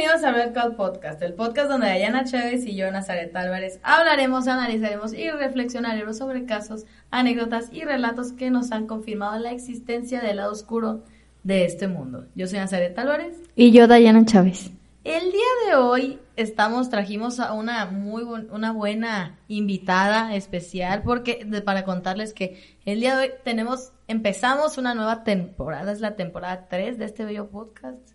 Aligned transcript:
Bienvenidos 0.00 0.26
a 0.26 0.32
Red 0.32 0.54
Call 0.54 0.76
Podcast, 0.76 1.20
el 1.20 1.34
podcast 1.34 1.68
donde 1.68 1.88
Dayana 1.88 2.24
Chávez 2.24 2.64
y 2.64 2.74
yo, 2.74 2.90
Nazaret 2.90 3.36
Álvarez, 3.36 3.80
hablaremos, 3.82 4.48
analizaremos 4.48 5.12
y 5.12 5.28
reflexionaremos 5.28 6.16
sobre 6.16 6.46
casos, 6.46 6.86
anécdotas 7.10 7.68
y 7.70 7.84
relatos 7.84 8.32
que 8.32 8.50
nos 8.50 8.72
han 8.72 8.86
confirmado 8.86 9.38
la 9.38 9.52
existencia 9.52 10.22
del 10.22 10.38
lado 10.38 10.52
oscuro 10.52 11.04
de 11.42 11.66
este 11.66 11.86
mundo. 11.86 12.24
Yo 12.34 12.46
soy 12.46 12.60
Nazaret 12.60 12.98
Álvarez. 12.98 13.36
Y 13.54 13.72
yo, 13.72 13.86
Dayana 13.86 14.24
Chávez. 14.24 14.70
El 15.04 15.32
día 15.32 15.68
de 15.68 15.74
hoy 15.74 16.18
estamos, 16.34 16.88
trajimos 16.88 17.38
a 17.38 17.52
una 17.52 17.84
muy 17.84 18.22
una 18.22 18.72
buena 18.72 19.38
invitada 19.48 20.34
especial 20.34 21.02
porque 21.02 21.46
para 21.62 21.84
contarles 21.84 22.32
que 22.32 22.58
el 22.86 23.00
día 23.00 23.18
de 23.18 23.24
hoy 23.24 23.32
tenemos, 23.44 23.92
empezamos 24.08 24.78
una 24.78 24.94
nueva 24.94 25.24
temporada, 25.24 25.92
es 25.92 26.00
la 26.00 26.16
temporada 26.16 26.68
3 26.70 26.96
de 26.96 27.04
este 27.04 27.26
bello 27.26 27.50
podcast. 27.50 28.09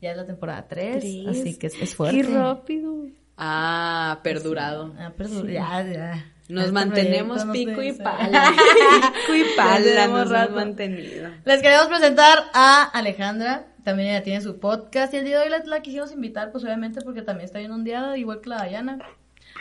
Ya 0.00 0.12
es 0.12 0.16
la 0.16 0.26
temporada 0.26 0.66
3, 0.68 1.26
así 1.28 1.58
que 1.58 1.66
es, 1.66 1.94
fuerte. 1.94 2.22
Qué 2.22 2.28
rápido. 2.28 3.06
Ah, 3.36 4.20
perdurado. 4.22 4.94
Ah, 4.98 5.12
perdurado. 5.16 5.48
Ya, 5.48 5.82
ya. 5.82 6.32
Nos 6.48 6.72
mantenemos 6.72 7.44
pico 7.52 7.82
y 7.82 7.92
pala. 7.92 8.52
pico 9.26 9.34
y 9.34 9.44
pala 9.56 10.06
nos 10.06 10.30
hemos 10.30 10.50
mantenido. 10.50 11.30
Les 11.44 11.60
queremos 11.60 11.88
presentar 11.88 12.44
a 12.54 12.84
Alejandra. 12.84 13.66
También 13.84 14.10
ella 14.10 14.22
tiene 14.22 14.40
su 14.40 14.58
podcast. 14.58 15.12
Y 15.14 15.18
el 15.18 15.24
día 15.24 15.40
de 15.40 15.44
hoy 15.44 15.62
la, 15.66 15.82
quisimos 15.82 16.12
invitar, 16.12 16.52
pues 16.52 16.64
obviamente 16.64 17.00
porque 17.02 17.22
también 17.22 17.44
está 17.46 17.58
bien 17.58 17.72
ondeada, 17.72 18.16
igual 18.16 18.40
que 18.40 18.50
la 18.50 18.56
Dayana. 18.56 18.98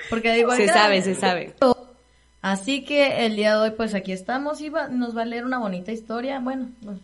Porque 0.09 0.37
igual 0.37 0.57
Se 0.57 0.67
sabe, 0.67 1.01
se 1.01 1.15
sabe. 1.15 1.53
Así 2.41 2.85
que 2.85 3.25
el 3.25 3.35
día 3.35 3.51
de 3.51 3.57
hoy, 3.57 3.71
pues 3.71 3.93
aquí 3.93 4.11
estamos 4.11 4.61
y 4.61 4.69
nos 4.69 5.17
va 5.17 5.23
a 5.23 5.25
leer 5.25 5.45
una 5.45 5.59
bonita 5.59 5.91
historia. 5.91 6.39
Bueno, 6.39 6.69
pues 6.83 6.99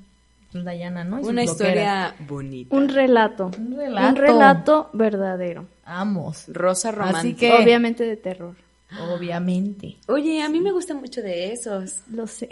Dayana, 0.54 1.04
¿no? 1.04 1.22
una 1.22 1.44
historia 1.44 2.16
bonita. 2.20 2.76
Un 2.76 2.90
relato. 2.90 3.52
Un 3.58 3.76
relato. 3.76 4.10
Un 4.10 4.16
relato 4.16 4.90
verdadero. 4.94 5.68
Amos. 5.86 6.46
Rosa 6.50 6.92
romántica. 6.92 7.20
Así 7.20 7.36
que, 7.36 7.54
obviamente 7.54 8.04
de 8.04 8.18
terror. 8.18 8.56
Obviamente. 9.00 9.98
Oye, 10.08 10.42
a 10.44 10.50
mí 10.50 10.60
me 10.60 10.72
gusta 10.72 10.94
mucho 10.94 11.22
de 11.22 11.52
esos. 11.52 12.02
Lo 12.12 12.28
sé. 12.28 12.50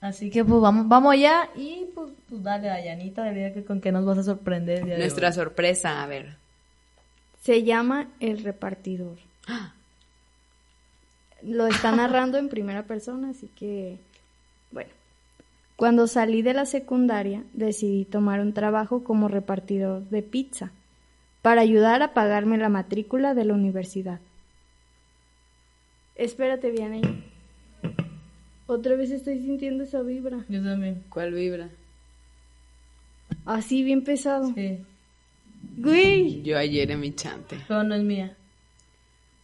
Así 0.00 0.30
que 0.30 0.44
pues 0.44 0.60
vamos, 0.60 0.86
vamos 0.86 1.14
allá 1.14 1.48
y 1.56 1.86
pues, 1.94 2.10
pues 2.28 2.42
dale 2.42 2.68
a 2.68 2.84
Yanita, 2.84 3.32
que 3.32 3.64
con 3.64 3.80
qué 3.80 3.90
nos 3.90 4.04
vas 4.04 4.18
a 4.18 4.22
sorprender. 4.22 4.86
Nuestra 4.86 5.32
sorpresa, 5.32 6.02
a 6.02 6.06
ver. 6.06 6.36
Se 7.42 7.62
llama 7.62 8.08
El 8.20 8.42
Repartidor. 8.42 9.16
Lo 11.42 11.66
está 11.66 11.90
narrando 11.92 12.36
en 12.36 12.50
primera 12.50 12.82
persona, 12.82 13.30
así 13.30 13.48
que, 13.48 13.98
bueno. 14.70 14.90
Cuando 15.76 16.06
salí 16.06 16.42
de 16.42 16.54
la 16.54 16.66
secundaria, 16.66 17.44
decidí 17.52 18.04
tomar 18.04 18.40
un 18.40 18.52
trabajo 18.52 19.02
como 19.02 19.28
repartidor 19.28 20.08
de 20.08 20.22
pizza 20.22 20.70
para 21.42 21.62
ayudar 21.62 22.02
a 22.02 22.14
pagarme 22.14 22.56
la 22.58 22.68
matrícula 22.68 23.34
de 23.34 23.44
la 23.44 23.54
universidad. 23.54 24.20
Espérate 26.14 26.70
bien 26.70 26.92
ahí. 26.92 27.24
Otra 28.66 28.96
vez 28.96 29.10
estoy 29.10 29.40
sintiendo 29.40 29.84
esa 29.84 30.00
vibra. 30.02 30.44
Yo 30.48 30.62
también. 30.62 31.02
¿Cuál 31.10 31.34
vibra? 31.34 31.68
Así, 33.44 33.82
bien 33.82 34.04
pesado. 34.04 34.52
Sí. 34.54 34.78
Güey. 35.76 36.42
Yo 36.42 36.56
ayer 36.56 36.90
en 36.90 37.00
mi 37.00 37.14
chante. 37.14 37.58
Pero 37.66 37.82
no 37.82 37.94
es 37.94 38.02
mía. 38.02 38.36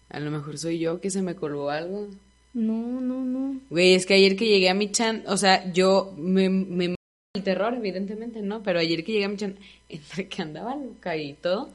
A 0.09 0.21
lo 0.21 0.31
mejor 0.31 0.59
soy 0.59 0.79
yo 0.79 1.01
que 1.01 1.11
se 1.11 1.23
me 1.23 1.35
colgó 1.35 1.71
algo. 1.71 2.09
No, 2.53 3.01
no, 3.01 3.25
no. 3.25 3.61
Güey, 3.71 3.95
es 3.95 4.07
que 4.07 4.15
ayer 4.15 4.37
que 4.37 4.49
llegué 4.49 4.69
a 4.69 4.75
mi 4.75 4.91
chan, 4.91 5.23
o 5.27 5.37
sea, 5.37 5.73
yo 5.73 6.13
me, 6.17 6.49
me 6.49 6.95
el 7.35 7.45
terror, 7.45 7.75
evidentemente, 7.75 8.43
¿no? 8.43 8.63
Pero 8.65 8.81
ayer 8.81 9.05
que 9.05 9.13
llegué 9.13 9.25
a 9.25 9.29
mi 9.29 9.37
chan, 9.37 9.57
entre 9.89 10.29
que 10.29 10.43
andaba 10.43 10.75
loca 10.75 11.17
y 11.17 11.35
todo, 11.35 11.71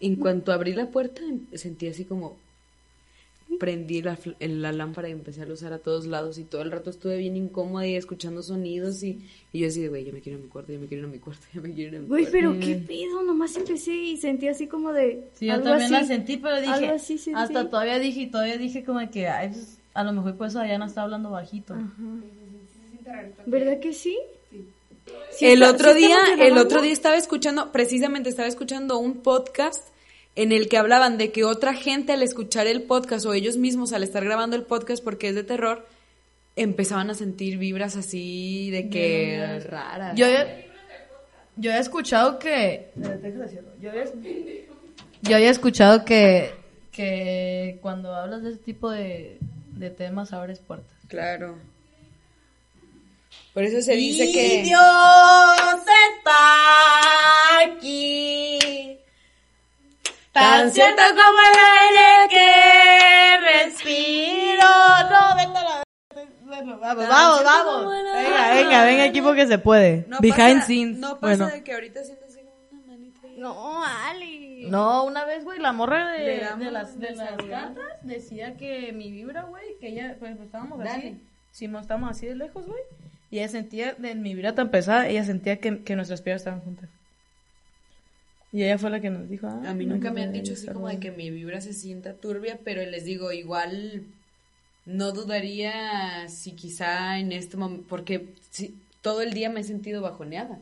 en 0.00 0.16
cuanto 0.16 0.52
abrí 0.52 0.74
la 0.74 0.90
puerta, 0.90 1.22
sentí 1.54 1.88
así 1.88 2.04
como, 2.04 2.36
prendí 3.58 4.02
la, 4.02 4.18
la, 4.38 4.72
lámpara 4.72 5.08
y 5.08 5.12
empecé 5.12 5.42
a 5.42 5.46
usar 5.46 5.72
a 5.72 5.78
todos 5.78 6.06
lados 6.06 6.38
y 6.38 6.44
todo 6.44 6.62
el 6.62 6.70
rato 6.70 6.90
estuve 6.90 7.16
bien 7.16 7.36
incómoda 7.36 7.86
y 7.86 7.96
escuchando 7.96 8.42
sonidos 8.42 9.02
y, 9.02 9.20
y 9.52 9.60
yo 9.60 9.68
así 9.68 9.80
de, 9.80 9.88
güey, 9.88 10.04
yo 10.04 10.12
me 10.12 10.20
quiero 10.20 10.38
ir 10.38 10.42
a 10.42 10.44
mi 10.44 10.50
cuarto, 10.50 10.72
yo 10.72 10.78
me 10.78 10.86
quiero 10.86 11.02
ir 11.02 11.08
a 11.08 11.12
mi 11.12 11.18
cuarto, 11.18 11.46
yo 11.52 11.62
me 11.62 11.72
quiero 11.72 11.90
ir 11.90 11.96
a 11.96 12.00
mi 12.02 12.08
cuarto. 12.08 12.30
Güey, 12.30 12.32
pero 12.32 12.60
qué 12.60 12.76
pedo, 12.76 13.22
nomás 13.24 13.56
empecé 13.56 13.92
y 13.92 14.16
sentí 14.18 14.46
así 14.48 14.68
como 14.68 14.92
de... 14.92 15.24
Sí, 15.34 15.46
yo 15.46 15.60
también 15.62 15.90
la 15.90 16.04
sentí, 16.04 16.36
pero 16.36 16.60
dije, 16.60 16.92
hasta 17.34 17.68
todavía 17.68 17.98
dije, 17.98 18.28
todavía 18.28 18.56
dije 18.56 18.84
como 18.84 19.10
que, 19.10 19.26
ay, 19.26 19.48
pues, 19.48 19.78
a 19.96 20.04
lo 20.04 20.12
mejor 20.12 20.36
por 20.36 20.48
eso 20.48 20.62
Diana 20.62 20.86
está 20.86 21.02
hablando 21.02 21.30
bajito. 21.30 21.74
¿Verdad 23.46 23.80
que 23.80 23.94
sí? 23.94 24.18
sí. 25.30 25.46
El 25.46 25.62
otro 25.62 25.94
día, 25.94 26.18
el 26.38 26.58
otro 26.58 26.82
día 26.82 26.92
estaba 26.92 27.16
escuchando, 27.16 27.72
precisamente 27.72 28.28
estaba 28.28 28.46
escuchando 28.46 28.98
un 28.98 29.22
podcast 29.22 29.88
en 30.34 30.52
el 30.52 30.68
que 30.68 30.76
hablaban 30.76 31.16
de 31.16 31.32
que 31.32 31.44
otra 31.44 31.72
gente 31.72 32.12
al 32.12 32.22
escuchar 32.22 32.66
el 32.66 32.82
podcast 32.82 33.24
o 33.24 33.32
ellos 33.32 33.56
mismos 33.56 33.94
al 33.94 34.02
estar 34.02 34.22
grabando 34.22 34.54
el 34.54 34.64
podcast 34.64 35.02
porque 35.02 35.30
es 35.30 35.34
de 35.34 35.44
terror, 35.44 35.86
empezaban 36.56 37.08
a 37.08 37.14
sentir 37.14 37.56
vibras 37.56 37.96
así 37.96 38.70
de 38.70 38.90
que 38.90 39.60
raras. 39.66 40.14
Yo 40.14 40.26
he, 40.26 40.68
yo 41.56 41.70
he 41.72 41.78
escuchado 41.78 42.38
que... 42.38 42.92
Yo 43.80 43.90
he, 43.92 44.68
yo 45.22 45.36
había 45.36 45.50
escuchado 45.50 46.04
que, 46.04 46.50
que 46.92 47.78
cuando 47.80 48.14
hablas 48.14 48.42
de 48.42 48.50
ese 48.50 48.58
tipo 48.58 48.90
de, 48.90 49.38
de 49.76 49.90
temas 49.90 50.32
abres 50.32 50.58
puertas. 50.58 50.96
Claro. 51.08 51.58
Por 53.52 53.62
eso 53.62 53.80
se 53.80 53.92
dice 53.94 54.32
que... 54.32 54.62
Dios 54.62 54.80
está 56.18 57.62
aquí. 57.64 58.98
Tan 60.32 60.70
cierto 60.70 61.02
como 61.02 61.38
el 61.40 61.56
aire 61.80 62.28
que 62.30 63.38
respiro. 63.64 64.68
No, 65.10 65.36
vete 65.36 65.58
a 65.58 65.64
la... 65.64 65.82
Bueno, 66.42 66.78
vamos, 66.78 67.08
vamos, 67.08 67.44
vamos. 67.44 67.92
Venga, 67.92 68.54
venga, 68.54 68.84
venga 68.84 69.04
aquí 69.04 69.20
porque 69.22 69.46
se 69.46 69.58
puede. 69.58 70.04
No 70.08 70.18
Behind 70.20 70.62
scenes. 70.62 70.98
No 70.98 71.18
pasa 71.18 71.46
de 71.46 71.62
que 71.62 71.72
ahorita 71.72 72.00
manita. 72.00 72.25
No, 73.36 73.84
Ali. 73.84 74.66
No, 74.68 75.04
una 75.04 75.24
vez, 75.24 75.44
güey, 75.44 75.58
la 75.58 75.72
morra 75.72 76.12
de, 76.12 76.24
de, 76.24 76.70
las, 76.70 76.98
de 76.98 77.14
las 77.14 77.36
cartas 77.42 77.84
decía 78.02 78.56
que 78.56 78.92
mi 78.92 79.10
vibra, 79.10 79.42
güey, 79.42 79.78
que 79.80 79.88
ella, 79.88 80.16
pues 80.18 80.40
estábamos 80.40 80.80
así. 80.80 81.20
Si 81.50 81.68
no 81.68 81.78
estábamos 81.78 82.10
así 82.10 82.26
de 82.26 82.34
lejos, 82.34 82.66
güey. 82.66 82.82
Y 83.30 83.38
ella 83.38 83.48
sentía, 83.48 83.94
de 83.94 84.14
mi 84.14 84.34
vibra 84.34 84.54
tan 84.54 84.70
pesada, 84.70 85.08
ella 85.08 85.24
sentía 85.24 85.58
que, 85.58 85.82
que 85.82 85.96
nuestras 85.96 86.22
piernas 86.22 86.42
estaban 86.42 86.60
juntas. 86.60 86.88
Y 88.52 88.62
ella 88.62 88.78
fue 88.78 88.90
la 88.90 89.00
que 89.00 89.10
nos 89.10 89.28
dijo. 89.28 89.46
Ah, 89.46 89.70
a 89.70 89.74
mí 89.74 89.84
nunca 89.84 90.10
me 90.10 90.22
han 90.22 90.32
dicho 90.32 90.54
así 90.54 90.66
como 90.68 90.88
de 90.88 90.98
que 90.98 91.10
mi 91.10 91.30
vibra 91.30 91.60
se 91.60 91.72
sienta 91.72 92.14
turbia, 92.14 92.58
pero 92.64 92.84
les 92.84 93.04
digo, 93.04 93.32
igual 93.32 94.04
no 94.86 95.12
dudaría 95.12 96.28
si 96.28 96.52
quizá 96.52 97.18
en 97.18 97.32
este 97.32 97.56
momento, 97.56 97.84
porque 97.88 98.28
si, 98.50 98.74
todo 99.02 99.20
el 99.20 99.34
día 99.34 99.50
me 99.50 99.60
he 99.60 99.64
sentido 99.64 100.00
bajoneada. 100.00 100.58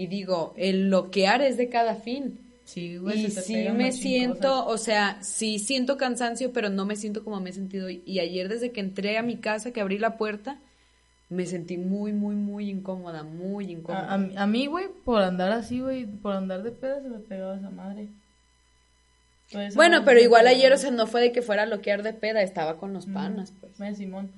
Y 0.00 0.06
digo, 0.06 0.54
el 0.56 0.88
loquear 0.88 1.42
es 1.42 1.58
de 1.58 1.68
cada 1.68 1.94
fin. 1.94 2.38
Sí, 2.64 2.96
güey, 2.96 3.26
y 3.26 3.30
sí 3.30 3.68
me 3.68 3.92
siento, 3.92 4.66
o 4.66 4.78
sea, 4.78 5.22
sí 5.22 5.58
siento 5.58 5.98
cansancio, 5.98 6.54
pero 6.54 6.70
no 6.70 6.86
me 6.86 6.96
siento 6.96 7.22
como 7.22 7.38
me 7.38 7.50
he 7.50 7.52
sentido. 7.52 7.90
Y 7.90 8.18
ayer 8.18 8.48
desde 8.48 8.72
que 8.72 8.80
entré 8.80 9.18
a 9.18 9.22
mi 9.22 9.36
casa, 9.36 9.72
que 9.72 9.80
abrí 9.82 9.98
la 9.98 10.16
puerta, 10.16 10.58
me 11.28 11.44
sentí 11.44 11.76
muy, 11.76 12.14
muy, 12.14 12.34
muy 12.34 12.70
incómoda, 12.70 13.24
muy 13.24 13.72
incómoda. 13.72 14.14
A, 14.14 14.46
mí, 14.46 14.66
güey, 14.68 14.86
por 15.04 15.20
andar 15.20 15.52
así, 15.52 15.80
güey, 15.80 16.06
por 16.06 16.32
andar 16.32 16.62
de 16.62 16.70
pedo 16.70 17.02
se 17.02 17.08
me 17.10 17.18
pegaba 17.18 17.56
esa 17.56 17.68
madre. 17.68 18.08
bueno, 19.74 20.02
pero 20.06 20.18
igual 20.18 20.46
ayer, 20.46 20.72
o 20.72 20.78
sea, 20.78 20.90
no 20.92 21.06
fue 21.06 21.20
de 21.20 21.30
que 21.30 21.42
fuera 21.42 21.64
a 21.64 21.66
loquear 21.66 22.02
de 22.02 22.14
peda, 22.14 22.40
estaba 22.40 22.78
con 22.78 22.94
los 22.94 23.04
panas, 23.04 23.52
pues. 23.60 23.98
Simón. 23.98 24.30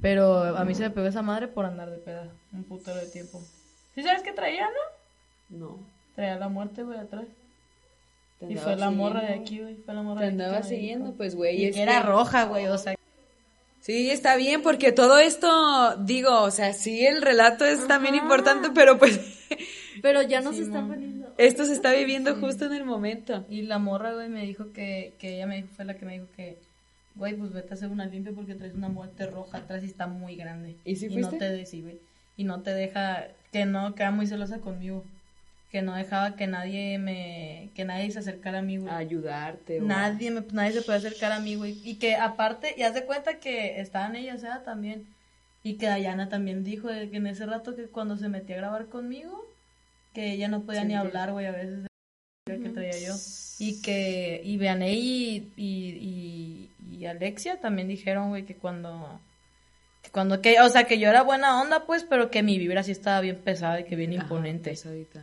Pero 0.00 0.56
a 0.56 0.64
mí 0.64 0.74
se 0.74 0.84
me 0.84 0.90
pegó 0.90 1.08
esa 1.08 1.20
madre 1.20 1.46
por 1.46 1.66
andar 1.66 1.90
de 1.90 1.98
peda, 1.98 2.32
un 2.54 2.64
putero 2.64 2.96
de 2.96 3.06
tiempo. 3.08 3.42
¿Sí 3.94 4.02
sabes 4.02 4.22
qué 4.22 4.32
traía, 4.32 4.68
no? 4.68 5.58
No. 5.58 5.78
Traía 6.14 6.36
la 6.36 6.48
muerte, 6.48 6.82
güey, 6.82 6.98
atrás. 6.98 7.24
Y 8.48 8.56
fue 8.56 8.76
la 8.76 8.90
morra 8.90 9.22
de 9.22 9.34
aquí, 9.34 9.60
güey, 9.60 9.76
fue 9.76 9.94
la 9.94 10.02
morra 10.02 10.20
Te 10.20 10.26
de 10.26 10.32
andaba 10.32 10.62
siguiendo, 10.62 11.12
pues, 11.12 11.34
güey. 11.34 11.64
Y 11.64 11.78
era 11.78 12.02
roja, 12.02 12.44
güey, 12.44 12.66
o 12.66 12.76
sea, 12.76 12.94
Sí, 13.84 14.10
está 14.10 14.36
bien, 14.36 14.62
porque 14.62 14.92
todo 14.92 15.18
esto, 15.18 15.96
digo, 16.06 16.40
o 16.40 16.50
sea, 16.50 16.72
sí, 16.72 17.04
el 17.04 17.20
relato 17.20 17.66
es 17.66 17.86
también 17.86 18.14
importante, 18.14 18.70
pero 18.74 18.96
pues... 18.96 19.20
Pero 20.02 20.22
ya 20.22 20.40
no 20.40 20.52
se 20.52 20.62
está 20.62 20.80
poniendo. 20.80 21.32
Esto 21.38 21.64
se 21.66 21.72
está 21.72 21.92
viviendo 21.92 22.34
justo 22.36 22.64
en 22.64 22.74
el 22.74 22.84
momento. 22.84 23.44
Y 23.48 23.62
la 23.62 23.78
morra, 23.78 24.12
güey, 24.14 24.28
me 24.28 24.44
dijo 24.44 24.72
que, 24.72 25.12
que 25.18 25.36
ella 25.36 25.46
me 25.46 25.56
dijo, 25.56 25.68
fue 25.76 25.84
la 25.84 25.94
que 25.94 26.04
me 26.04 26.14
dijo 26.14 26.26
que, 26.34 26.58
güey, 27.14 27.34
pues 27.34 27.52
vete 27.52 27.70
a 27.70 27.74
hacer 27.74 27.90
una 27.90 28.06
limpia 28.06 28.32
porque 28.34 28.54
traes 28.54 28.74
una 28.74 28.88
muerte 28.88 29.26
roja 29.26 29.58
atrás 29.58 29.82
y 29.82 29.86
está 29.86 30.06
muy 30.06 30.34
grande. 30.36 30.76
¿Y 30.84 30.96
si 30.96 31.06
y 31.06 31.16
no 31.16 31.28
te, 31.30 31.64
sí, 31.66 31.82
güey, 31.82 31.98
y 32.36 32.44
no 32.44 32.62
te 32.62 32.72
deja, 32.72 33.28
que 33.52 33.64
no, 33.66 33.94
queda 33.94 34.10
muy 34.10 34.26
celosa 34.26 34.58
conmigo 34.58 35.04
que 35.74 35.82
no 35.82 35.96
dejaba 35.96 36.36
que 36.36 36.46
nadie 36.46 37.00
me 37.00 37.70
que 37.74 37.84
nadie 37.84 38.08
se 38.12 38.20
acercara 38.20 38.60
a 38.60 38.62
mí 38.62 38.76
güey. 38.76 38.92
A 38.92 38.98
ayudarte 38.98 39.80
nadie 39.80 40.30
me, 40.30 40.44
nadie 40.52 40.70
se 40.70 40.82
puede 40.82 40.98
acercar 40.98 41.32
a 41.32 41.40
mí 41.40 41.56
güey. 41.56 41.80
Y 41.82 41.96
que 41.96 42.14
aparte 42.14 42.76
y 42.76 42.82
haz 42.82 42.94
de 42.94 43.04
cuenta 43.04 43.40
que 43.40 43.80
estaban 43.80 44.14
ellas 44.14 44.40
sea 44.40 44.62
también. 44.62 45.04
Y 45.64 45.74
que 45.74 45.86
Dayana 45.86 46.28
también 46.28 46.62
dijo 46.62 46.86
que 46.86 47.16
en 47.16 47.26
ese 47.26 47.44
rato 47.44 47.74
que 47.74 47.86
cuando 47.86 48.16
se 48.16 48.28
metía 48.28 48.54
a 48.54 48.58
grabar 48.58 48.86
conmigo 48.86 49.44
que 50.12 50.30
ella 50.30 50.46
no 50.46 50.62
podía 50.62 50.84
ni 50.84 50.94
hablar 50.94 51.32
güey 51.32 51.46
a 51.46 51.50
veces 51.50 51.86
era 52.46 52.56
el 52.56 52.62
que 52.62 52.68
traía 52.68 52.98
yo. 53.08 53.14
Y 53.58 53.82
que, 53.82 54.42
y 54.44 54.56
Vianey 54.58 54.98
y, 54.98 55.52
y, 55.56 56.70
y, 56.88 56.96
y 56.98 57.06
Alexia 57.06 57.58
también 57.58 57.88
dijeron, 57.88 58.28
güey, 58.28 58.44
que 58.44 58.54
cuando, 58.54 59.18
cuando, 60.12 60.40
que, 60.40 60.60
o 60.60 60.68
sea, 60.68 60.84
que 60.84 60.98
yo 60.98 61.08
era 61.08 61.22
buena 61.22 61.60
onda, 61.60 61.84
pues, 61.86 62.04
pero 62.08 62.30
que 62.30 62.42
mi 62.42 62.58
vibra 62.58 62.82
sí 62.82 62.90
estaba 62.92 63.20
bien 63.20 63.36
pesada 63.36 63.80
y 63.80 63.84
que 63.84 63.96
bien 63.96 64.12
Ajá, 64.14 64.22
imponente. 64.22 64.70
pesadita. 64.70 65.22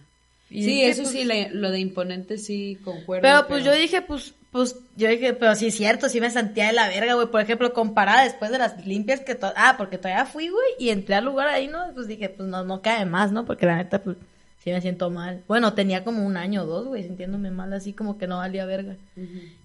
Y 0.50 0.63
Sí, 0.63 0.83
eso 0.83 1.04
pues, 1.04 1.13
sí, 1.13 1.24
le- 1.24 1.50
lo 1.51 1.72
de 1.72 1.80
imponente 1.80 2.38
sí 2.38 2.78
concuerdo. 2.83 3.22
Pero 3.22 3.48
pues 3.48 3.63
yo 3.63 3.74
dije, 3.74 4.01
pues, 4.01 4.33
pues, 4.51 4.75
yo 4.98 5.07
dije, 5.07 5.33
pero 5.33 5.56
sí 5.56 5.68
es 5.68 5.75
cierto, 5.75 6.10
sí 6.10 6.19
me 6.19 6.30
sentía 6.30 6.68
de 6.68 6.74
la 6.74 6.89
verga, 6.89 7.13
güey. 7.13 7.28
Por 7.28 7.39
ejemplo, 7.39 7.72
comparada 7.72 8.25
después 8.25 8.51
de 8.51 8.57
las 8.57 8.86
limpias 8.86 9.22
que 9.22 9.38
Ah, 9.56 9.75
porque 9.78 9.98
todavía 9.98 10.25
fui, 10.25 10.50
güey, 10.50 10.66
y 10.78 10.89
entré 10.89 11.16
al 11.16 11.24
lugar 11.24 11.48
ahí, 11.48 11.68
¿no? 11.68 11.92
Pues 11.94 12.07
dije, 12.07 12.28
pues 12.28 12.50
no, 12.50 12.66
no 12.66 12.81
cae 12.81 13.06
más, 13.06 13.31
¿no? 13.31 13.45
Porque 13.45 13.66
la 13.66 13.78
neta, 13.78 14.00
pues, 14.04 14.18
sí 14.63 14.71
me 14.71 14.81
siento 14.81 15.09
mal. 15.09 15.41
Bueno, 15.47 15.73
tenía 15.73 16.03
como 16.03 16.25
un 16.25 16.37
año 16.37 16.63
o 16.63 16.65
dos, 16.65 16.87
güey, 16.87 17.03
sintiéndome 17.03 17.51
mal, 17.51 17.73
así 17.73 17.93
como 17.93 18.17
que 18.17 18.27
no 18.27 18.37
valía 18.37 18.65
verga. 18.65 18.95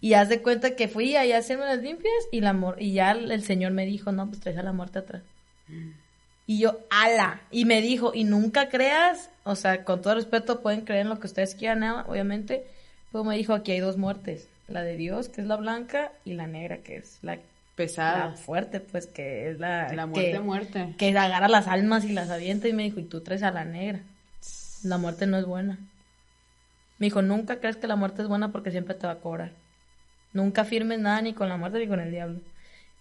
Y 0.01 0.15
haz 0.15 0.29
de 0.29 0.43
cuenta 0.43 0.75
que 0.77 0.89
fui 0.89 1.17
ahí 1.17 1.33
a 1.33 1.39
hacerme 1.39 1.65
las 1.67 1.83
limpias 1.83 2.15
y 2.33 2.41
la 2.41 2.53
mor- 2.53 2.77
y 2.81 2.93
ya 2.93 3.13
el, 3.13 3.31
el 3.31 3.43
señor 3.43 3.73
me 3.73 3.87
dijo, 3.87 4.11
no, 4.13 4.27
pues 4.27 4.41
traes 4.41 4.59
a 4.59 4.63
la 4.63 4.73
muerte 4.73 4.99
atrás. 5.01 5.23
Y 6.47 6.61
yo, 6.61 6.79
ala. 6.91 7.41
Y 7.51 7.65
me 7.65 7.83
dijo, 7.83 8.13
y 8.15 8.25
nunca 8.25 8.69
creas, 8.69 9.31
o 9.45 9.57
sea, 9.57 9.85
con 9.85 10.01
todo 10.01 10.15
respeto, 10.15 10.61
pueden 10.63 10.83
creer 10.83 11.03
en 11.03 11.09
lo 11.09 11.19
que 11.19 11.27
ustedes 11.27 11.55
quieran, 11.57 11.83
obviamente. 12.07 12.65
Pero 13.11 13.25
me 13.25 13.37
dijo, 13.37 13.53
aquí 13.53 13.73
hay 13.73 13.81
dos 13.81 13.97
muertes. 13.97 14.49
La 14.69 14.83
de 14.83 14.97
Dios, 14.97 15.29
que 15.29 15.41
es 15.41 15.47
la 15.47 15.57
blanca, 15.57 16.13
y 16.25 16.35
la 16.35 16.47
negra, 16.47 16.79
que 16.79 16.97
es 16.97 17.19
la, 17.23 17.35
la 17.37 17.41
Pesada. 17.75 18.33
fuerte, 18.37 18.81
pues, 18.81 19.07
que 19.09 19.51
es 19.51 19.59
la... 19.59 19.93
La 19.93 20.07
muerte, 20.07 20.33
que, 20.33 20.39
muerte. 20.41 20.95
que 20.99 21.19
agarra 21.19 21.49
las 21.49 21.67
almas 21.69 22.05
y 22.05 22.13
las 22.13 22.31
avienta. 22.31 22.69
Y 22.69 22.73
me 22.73 22.85
dijo, 22.85 23.01
y 23.01 23.05
tú 23.05 23.21
traes 23.23 23.43
a 23.43 23.51
la 23.51 23.65
negra. 23.65 24.01
La 24.83 24.99
muerte 24.99 25.27
no 25.27 25.37
es 25.39 25.45
buena. 25.47 25.79
Me 26.99 27.07
dijo, 27.07 27.23
nunca 27.23 27.61
crees 27.61 27.77
que 27.77 27.87
la 27.87 27.97
muerte 27.97 28.23
es 28.23 28.29
buena 28.29 28.53
porque 28.53 28.71
siempre 28.71 28.95
te 28.95 29.07
va 29.07 29.15
a 29.15 29.21
cobrar. 29.21 29.53
Nunca 30.33 30.65
firmes 30.65 30.99
nada 30.99 31.21
ni 31.23 31.35
con 31.35 31.49
la 31.49 31.57
muerte 31.57 31.79
ni 31.79 31.89
con 31.89 32.01
el 32.01 32.11
diablo. 32.11 32.41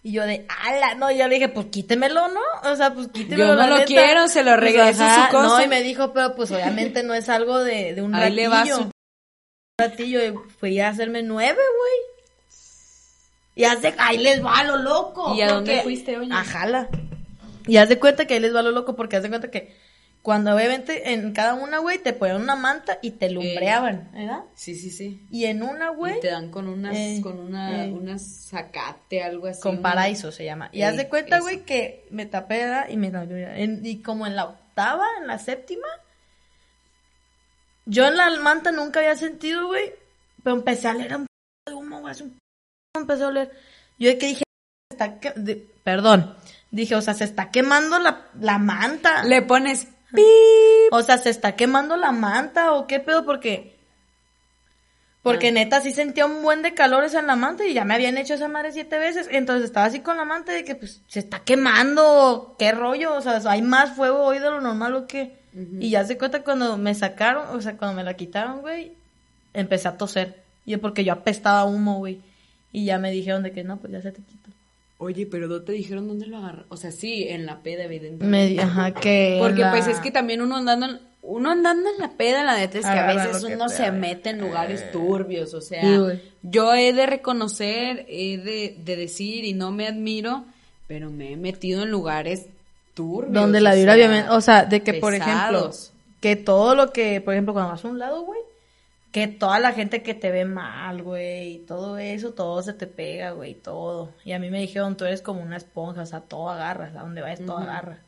Y 0.02 0.12
yo 0.12 0.22
de, 0.24 0.46
ala, 0.64 0.94
no, 0.94 1.10
yo 1.10 1.26
le 1.26 1.34
dije, 1.34 1.48
pues 1.48 1.66
quítemelo, 1.66 2.28
¿no? 2.28 2.40
O 2.70 2.76
sea, 2.76 2.94
pues 2.94 3.08
quítemelo. 3.08 3.48
Yo 3.48 3.54
no 3.56 3.66
lo 3.66 3.74
neta". 3.76 3.86
quiero, 3.86 4.28
se 4.28 4.42
lo 4.44 4.52
Pues, 4.52 4.60
regreso 4.60 5.02
ajá, 5.04 5.26
su 5.26 5.32
cosa. 5.32 5.46
No, 5.58 5.62
y 5.64 5.68
me 5.68 5.82
dijo, 5.82 6.12
pero 6.12 6.34
pues 6.36 6.50
obviamente 6.52 7.02
no 7.02 7.12
es 7.14 7.28
algo 7.28 7.58
de, 7.64 7.94
de 7.94 8.02
un 8.02 8.14
Ahí 8.14 8.22
ratillo. 8.22 8.36
le 8.42 8.48
va 8.48 8.66
su- 8.66 8.82
Un 8.84 8.90
ratillo, 9.80 10.24
y 10.24 10.34
fui 10.60 10.78
a 10.80 10.88
hacerme 10.88 11.22
nueve, 11.22 11.58
güey. 11.58 12.16
Y 13.56 13.64
hace, 13.64 13.94
ahí 13.98 14.18
les 14.18 14.44
va 14.44 14.62
lo 14.64 14.76
loco. 14.76 15.34
¿Y 15.34 15.40
a 15.40 15.48
dónde 15.54 15.82
fuiste, 15.82 16.18
oye? 16.18 16.32
A 16.32 16.44
Jala. 16.44 16.88
Y 17.66 17.78
haz 17.78 17.88
de 17.88 17.98
cuenta 17.98 18.26
que 18.26 18.34
ahí 18.34 18.40
les 18.40 18.54
va 18.54 18.62
lo 18.62 18.70
loco, 18.70 18.94
porque 18.94 19.16
haz 19.16 19.22
de 19.22 19.28
cuenta 19.30 19.50
que 19.50 19.74
cuando 20.26 20.52
obviamente 20.56 21.12
en 21.12 21.32
cada 21.32 21.54
una, 21.54 21.78
güey, 21.78 21.98
te 21.98 22.12
ponían 22.12 22.42
una 22.42 22.56
manta 22.56 22.98
y 23.00 23.12
te 23.12 23.30
lumbreaban, 23.30 24.10
¿verdad? 24.12 24.40
Sí, 24.56 24.74
sí, 24.74 24.90
sí. 24.90 25.24
Y 25.30 25.44
en 25.44 25.62
una, 25.62 25.90
güey, 25.90 26.16
Y 26.18 26.20
te 26.20 26.30
dan 26.32 26.50
con 26.50 26.66
unas, 26.66 26.96
Eh, 26.96 27.20
con 27.22 27.38
una, 27.38 27.84
eh. 27.84 27.92
unas 27.92 28.22
zacate, 28.50 29.22
algo 29.22 29.46
así. 29.46 29.60
con 29.62 29.82
paraíso 29.82 30.32
se 30.32 30.44
llama. 30.44 30.68
Y 30.72 30.82
haz 30.82 30.96
de 30.96 31.08
cuenta, 31.08 31.38
güey, 31.38 31.64
que 31.64 32.08
me 32.10 32.26
tapé 32.26 32.58
¿verdad? 32.58 32.88
y 32.88 32.96
me 32.96 33.06
en- 33.06 33.86
y 33.86 34.02
como 34.02 34.26
en 34.26 34.34
la 34.34 34.46
octava, 34.46 35.04
en 35.20 35.28
la 35.28 35.38
séptima, 35.38 35.86
yo 37.84 38.08
en 38.08 38.16
la 38.16 38.28
manta 38.40 38.72
nunca 38.72 38.98
había 38.98 39.14
sentido, 39.14 39.68
güey, 39.68 39.92
pero 40.42 40.56
empecé 40.56 40.88
a 40.88 40.94
leer 40.94 41.18
un 41.18 41.26
p- 41.26 41.70
de 41.70 41.74
humo, 41.76 42.00
güey, 42.00 42.20
un 42.20 42.30
p- 42.30 42.38
empecé 42.98 43.22
a 43.22 43.28
oler. 43.28 43.52
Yo 43.96 44.08
de 44.08 44.18
que 44.18 44.26
dije, 44.26 44.42
"Se 44.90 44.94
está 44.96 45.20
que- 45.20 45.34
de- 45.40 45.64
perdón, 45.84 46.34
dije, 46.72 46.96
o 46.96 47.00
sea, 47.00 47.14
se 47.14 47.22
está 47.22 47.52
quemando 47.52 48.00
la, 48.00 48.26
la 48.40 48.58
manta. 48.58 49.22
Le 49.22 49.42
pones 49.42 49.86
O 50.90 51.02
sea, 51.02 51.18
se 51.18 51.30
está 51.30 51.56
quemando 51.56 51.96
la 51.96 52.12
manta 52.12 52.72
o 52.72 52.86
qué 52.86 53.00
pedo 53.00 53.24
porque 53.24 53.74
porque 55.22 55.48
Ah. 55.48 55.52
neta 55.52 55.80
sí 55.80 55.90
sentía 55.92 56.24
un 56.24 56.40
buen 56.42 56.62
de 56.62 56.72
calores 56.72 57.12
en 57.14 57.26
la 57.26 57.34
manta 57.34 57.66
y 57.66 57.74
ya 57.74 57.84
me 57.84 57.94
habían 57.94 58.16
hecho 58.16 58.34
esa 58.34 58.46
madre 58.46 58.70
siete 58.70 58.96
veces, 58.96 59.26
entonces 59.32 59.64
estaba 59.64 59.86
así 59.86 59.98
con 59.98 60.16
la 60.16 60.24
manta 60.24 60.52
de 60.52 60.62
que 60.62 60.76
pues 60.76 61.02
se 61.08 61.18
está 61.18 61.40
quemando, 61.40 62.54
qué 62.60 62.70
rollo, 62.70 63.12
o 63.12 63.20
sea, 63.20 63.40
hay 63.46 63.60
más 63.60 63.96
fuego 63.96 64.22
hoy 64.22 64.38
de 64.38 64.48
lo 64.50 64.60
normal 64.60 64.94
o 64.94 65.06
qué. 65.08 65.34
Y 65.80 65.90
ya 65.90 66.04
se 66.04 66.16
cuenta 66.16 66.42
cuando 66.44 66.76
me 66.76 66.94
sacaron, 66.94 67.56
o 67.56 67.60
sea, 67.60 67.76
cuando 67.76 67.96
me 67.96 68.04
la 68.04 68.14
quitaron, 68.14 68.60
güey, 68.60 68.92
empecé 69.54 69.88
a 69.88 69.96
toser. 69.96 70.42
Y 70.66 70.76
porque 70.76 71.02
yo 71.02 71.14
apestaba 71.14 71.64
humo, 71.64 71.96
güey. 71.96 72.20
Y 72.72 72.84
ya 72.84 72.98
me 72.98 73.10
dijeron 73.10 73.42
de 73.42 73.52
que 73.52 73.64
no, 73.64 73.78
pues 73.78 73.92
ya 73.92 74.02
se 74.02 74.12
te 74.12 74.20
quitó. 74.22 74.50
Oye, 74.98 75.26
pero 75.26 75.46
no 75.46 75.60
te 75.62 75.72
dijeron 75.72 76.08
dónde 76.08 76.26
lo 76.26 76.38
agarró. 76.38 76.64
O 76.70 76.76
sea, 76.76 76.90
sí, 76.90 77.26
en 77.28 77.44
la 77.44 77.60
peda, 77.62 77.84
evidentemente. 77.84 78.60
Ajá, 78.60 78.92
que 78.92 79.38
Porque 79.40 79.60
la- 79.60 79.70
pues 79.70 79.86
es 79.86 79.98
que 79.98 80.10
también 80.10 80.40
uno 80.40 80.56
andando 80.56 80.86
en, 80.86 81.00
uno 81.22 81.50
andando 81.50 81.90
en 81.90 81.98
la 81.98 82.12
peda, 82.12 82.44
la 82.44 82.56
neta 82.56 82.78
es 82.78 82.86
que 82.86 82.90
a 82.92 83.06
veces 83.14 83.44
uno 83.44 83.68
se 83.68 83.90
mete 83.92 84.30
en 84.30 84.40
lugares 84.40 84.90
turbios, 84.92 85.52
o 85.54 85.60
sea, 85.60 85.82
yo 86.42 86.72
he 86.74 86.92
de 86.92 87.04
reconocer, 87.06 88.06
he 88.08 88.38
de, 88.38 88.76
de 88.84 88.96
decir 88.96 89.44
y 89.44 89.52
no 89.52 89.70
me 89.70 89.86
admiro, 89.86 90.44
pero 90.86 91.10
me 91.10 91.32
he 91.32 91.36
metido 91.36 91.82
en 91.82 91.90
lugares 91.90 92.46
turbios. 92.94 93.34
Donde 93.34 93.60
la 93.60 93.74
vibra, 93.74 93.94
obviamente, 93.94 94.30
o 94.30 94.40
sea, 94.40 94.64
de 94.64 94.82
que, 94.82 94.94
por 94.94 95.14
ejemplo, 95.14 95.70
que 96.20 96.36
todo 96.36 96.74
lo 96.74 96.92
que, 96.92 97.20
por 97.20 97.34
ejemplo, 97.34 97.52
cuando 97.52 97.72
vas 97.72 97.84
a 97.84 97.88
un 97.88 97.98
lado, 97.98 98.22
güey, 98.22 98.40
que 99.16 99.28
toda 99.28 99.58
la 99.60 99.72
gente 99.72 100.02
que 100.02 100.12
te 100.12 100.30
ve 100.30 100.44
mal, 100.44 101.02
güey, 101.02 101.54
y 101.54 101.58
todo 101.60 101.96
eso, 101.96 102.34
todo 102.34 102.60
se 102.60 102.74
te 102.74 102.86
pega, 102.86 103.30
güey, 103.30 103.54
todo. 103.54 104.12
Y 104.26 104.32
a 104.32 104.38
mí 104.38 104.50
me 104.50 104.60
dijeron, 104.60 104.94
tú 104.94 105.06
eres 105.06 105.22
como 105.22 105.40
una 105.40 105.56
esponja, 105.56 106.02
o 106.02 106.06
sea, 106.06 106.20
todo 106.20 106.50
agarras, 106.50 106.94
a 106.94 107.00
donde 107.00 107.22
vayas, 107.22 107.40
todo 107.40 107.56
Ujú. 107.56 107.64
agarras. 107.64 107.98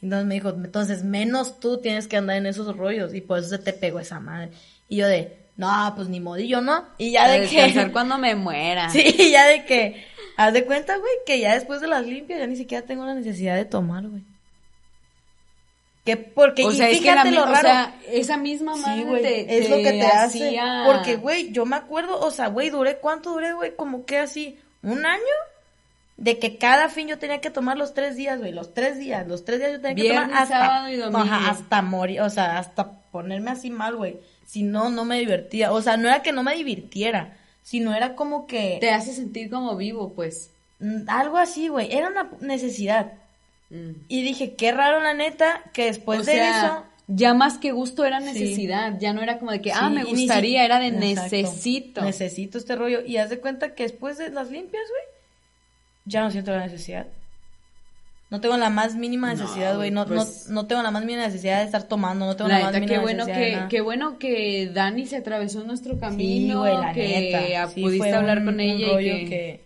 Entonces 0.00 0.26
me 0.26 0.36
dijo, 0.36 0.48
entonces 0.48 1.04
menos 1.04 1.60
tú 1.60 1.82
tienes 1.82 2.08
que 2.08 2.16
andar 2.16 2.38
en 2.38 2.46
esos 2.46 2.74
rollos, 2.74 3.12
y 3.12 3.20
por 3.20 3.40
eso 3.40 3.50
se 3.50 3.58
te 3.58 3.74
pegó 3.74 4.00
esa 4.00 4.20
madre. 4.20 4.52
Y 4.88 4.96
yo 4.96 5.06
de, 5.06 5.36
no, 5.58 5.92
pues 5.94 6.08
ni 6.08 6.18
modillo, 6.18 6.62
¿no? 6.62 6.82
Y 6.96 7.12
ya 7.12 7.26
A 7.26 7.30
de 7.30 7.46
que... 7.46 7.90
cuando 7.92 8.16
me 8.16 8.34
muera. 8.34 8.88
Sí, 8.90 9.30
ya 9.30 9.46
de 9.48 9.66
que, 9.66 10.02
haz 10.38 10.54
de 10.54 10.64
cuenta, 10.64 10.96
güey, 10.96 11.12
que 11.26 11.40
ya 11.40 11.52
después 11.52 11.82
de 11.82 11.88
las 11.88 12.06
limpias 12.06 12.40
ya 12.40 12.46
ni 12.46 12.56
siquiera 12.56 12.86
tengo 12.86 13.04
la 13.04 13.12
necesidad 13.14 13.54
de 13.54 13.66
tomar, 13.66 14.08
güey. 14.08 14.24
Que 16.08 16.16
porque, 16.16 16.64
o 16.64 16.72
y 16.72 16.76
sea, 16.76 16.88
es 16.88 17.00
que 17.00 17.06
la, 17.06 17.22
fíjate 17.22 17.30
lo 17.32 17.42
o 17.42 17.46
raro. 17.46 17.60
sea, 17.60 17.94
esa 18.10 18.36
misma 18.38 18.76
madre 18.76 19.02
sí, 19.02 19.08
güey, 19.08 19.22
te, 19.22 19.58
es 19.58 19.68
lo 19.68 19.76
que 19.76 19.92
te 19.92 20.06
hace. 20.06 20.46
hacía- 20.48 20.84
Porque, 20.86 21.16
güey, 21.16 21.52
yo 21.52 21.66
me 21.66 21.76
acuerdo, 21.76 22.18
o 22.20 22.30
sea, 22.30 22.46
güey, 22.48 22.70
duré, 22.70 22.96
¿cuánto 22.96 23.30
duré, 23.32 23.52
güey? 23.52 23.76
Como 23.76 24.06
que 24.06 24.18
así, 24.18 24.58
un 24.82 25.04
año 25.04 25.20
de 26.16 26.38
que 26.38 26.56
cada 26.56 26.88
fin 26.88 27.08
yo 27.08 27.18
tenía 27.18 27.42
que 27.42 27.50
tomar 27.50 27.76
los 27.76 27.92
tres 27.92 28.16
días, 28.16 28.38
güey, 28.38 28.52
los 28.52 28.72
tres 28.72 28.98
días, 28.98 29.28
los 29.28 29.44
tres 29.44 29.58
días 29.58 29.72
yo 29.72 29.80
tenía 29.82 29.94
que 29.96 30.02
Viernes, 30.02 30.24
tomar 30.28 30.42
hasta, 30.42 30.58
sábado 30.66 30.88
y 30.88 30.96
domingo. 30.96 31.18
Ajá, 31.20 31.50
hasta 31.50 31.82
morir, 31.82 32.22
o 32.22 32.30
sea, 32.30 32.58
hasta 32.58 32.90
ponerme 33.12 33.50
así 33.50 33.68
mal, 33.68 33.96
güey. 33.96 34.16
Si 34.46 34.62
no, 34.62 34.88
no 34.88 35.04
me 35.04 35.18
divertía. 35.18 35.72
O 35.72 35.82
sea, 35.82 35.98
no 35.98 36.08
era 36.08 36.22
que 36.22 36.32
no 36.32 36.42
me 36.42 36.54
divirtiera, 36.56 37.36
sino 37.62 37.94
era 37.94 38.14
como 38.16 38.46
que... 38.46 38.78
te 38.80 38.90
hace 38.90 39.12
sentir 39.12 39.50
como 39.50 39.76
vivo, 39.76 40.14
pues. 40.14 40.50
Mm, 40.80 41.02
Algo 41.08 41.36
así, 41.36 41.68
güey. 41.68 41.92
Era 41.94 42.08
una 42.08 42.30
necesidad. 42.40 43.12
Mm. 43.70 43.90
Y 44.08 44.22
dije, 44.22 44.54
qué 44.54 44.72
raro, 44.72 45.00
la 45.02 45.14
neta, 45.14 45.62
que 45.72 45.84
después 45.86 46.20
o 46.20 46.24
de 46.24 46.32
sea, 46.32 46.66
eso. 46.66 46.84
ya 47.06 47.34
más 47.34 47.58
que 47.58 47.72
gusto 47.72 48.04
era 48.04 48.20
Sí. 48.20 48.26
necesidad, 48.26 48.98
ya 48.98 49.12
no 49.12 49.20
era 49.22 49.38
como 49.38 49.50
de 49.50 49.60
que, 49.60 49.70
Sí, 49.70 49.76
ah, 49.78 49.90
me 49.90 50.04
si- 50.04 50.10
gustaría, 50.10 50.64
era 50.64 50.78
de 50.80 50.88
Exacto. 50.88 51.30
necesito. 51.36 52.00
Necesito 52.02 52.56
este 52.58 52.76
rollo. 52.76 53.04
Y 53.04 53.18
haz 53.18 53.28
de 53.30 53.38
cuenta 53.40 53.74
que 53.74 53.82
después 53.82 54.16
de 54.18 54.30
las 54.30 54.50
limpias, 54.50 54.82
güey, 54.88 55.02
ya 56.06 56.22
no 56.22 56.30
siento 56.30 56.50
la 56.52 56.64
necesidad. 56.64 57.06
No 58.30 58.42
tengo 58.42 58.58
la 58.58 58.68
más 58.68 58.94
mínima 58.94 59.32
No, 59.32 59.40
necesidad, 59.40 59.74
güey. 59.76 59.90
No, 59.90 60.04
pues- 60.06 60.48
no, 60.48 60.54
no 60.62 60.66
tengo 60.66 60.82
la 60.82 60.90
más 60.90 61.02
mínima 61.02 61.24
necesidad 61.26 61.60
de 61.60 61.64
estar 61.64 61.84
tomando. 61.84 62.26
No 62.26 62.36
tengo 62.36 62.48
la, 62.48 62.58
La 62.58 62.64
más 62.66 62.72
neta, 62.74 62.80
mínima 62.80 62.98
qué 62.98 63.02
bueno 63.02 63.24
necesidad 63.24 63.62
que, 63.68 63.76
qué 63.76 63.80
bueno 63.80 64.18
que 64.18 64.70
Dani 64.72 65.06
se 65.06 65.16
atravesó 65.16 65.64
nuestro 65.64 65.98
camino, 65.98 66.60
güey, 66.60 66.74
la 66.76 66.92
que 66.92 67.08
neta. 67.32 67.68
Sí, 67.68 67.80
pudiste 67.82 68.12
hablar 68.12 68.38
un- 68.40 68.44
con 68.44 68.54
un 68.54 68.60
ella 68.60 68.86
rollo 68.92 69.16
y 69.16 69.24
que, 69.24 69.28
que, 69.30 69.60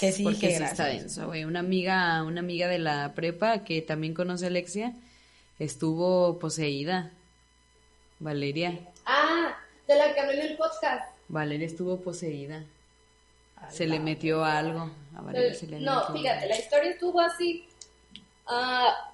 que 0.00 0.12
sí 0.12 0.22
porque 0.24 0.56
sí 0.56 0.62
está 0.62 0.86
denso, 0.86 1.26
güey. 1.26 1.44
Una 1.44 1.60
amiga, 1.60 2.22
una 2.24 2.40
amiga 2.40 2.68
de 2.68 2.78
la 2.78 3.12
prepa 3.14 3.64
que 3.64 3.82
también 3.82 4.14
conoce 4.14 4.44
a 4.46 4.48
Alexia, 4.48 4.92
estuvo 5.58 6.38
poseída. 6.38 7.10
Valeria, 8.18 8.78
Ah, 9.04 9.54
de 9.86 9.94
la 9.94 10.14
que 10.14 10.20
hablé 10.20 10.40
en 10.40 10.46
el 10.52 10.56
podcast. 10.56 11.04
Valeria 11.28 11.66
estuvo 11.66 12.00
poseída. 12.00 12.64
Se 13.70 13.86
le 13.86 13.98
metió 14.00 14.44
algo. 14.44 14.90
A 15.16 15.20
Valeria 15.22 15.54
se 15.54 15.66
le 15.66 15.80
No, 15.80 15.96
metió 16.00 16.14
fíjate, 16.14 16.38
algo. 16.44 16.48
la 16.48 16.58
historia 16.58 16.90
estuvo 16.90 17.20
así. 17.20 17.64
Ah, 18.46 19.10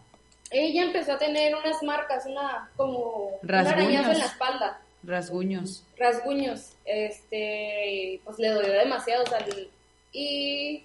ella 0.50 0.82
empezó 0.84 1.12
a 1.12 1.18
tener 1.18 1.54
unas 1.54 1.82
marcas, 1.82 2.26
una 2.26 2.70
como 2.76 3.38
un 3.40 3.48
Rasguños. 3.48 3.78
arañazo 3.82 4.12
en 4.12 4.18
la 4.18 4.26
espalda, 4.26 4.80
Rasguños. 5.02 5.84
rasguños. 5.96 6.72
Este, 6.84 8.20
pues 8.24 8.38
le 8.38 8.48
dolió 8.50 8.72
demasiado, 8.72 9.24
o 9.24 9.26
sea, 9.26 9.38
el- 9.38 9.70
y 10.12 10.84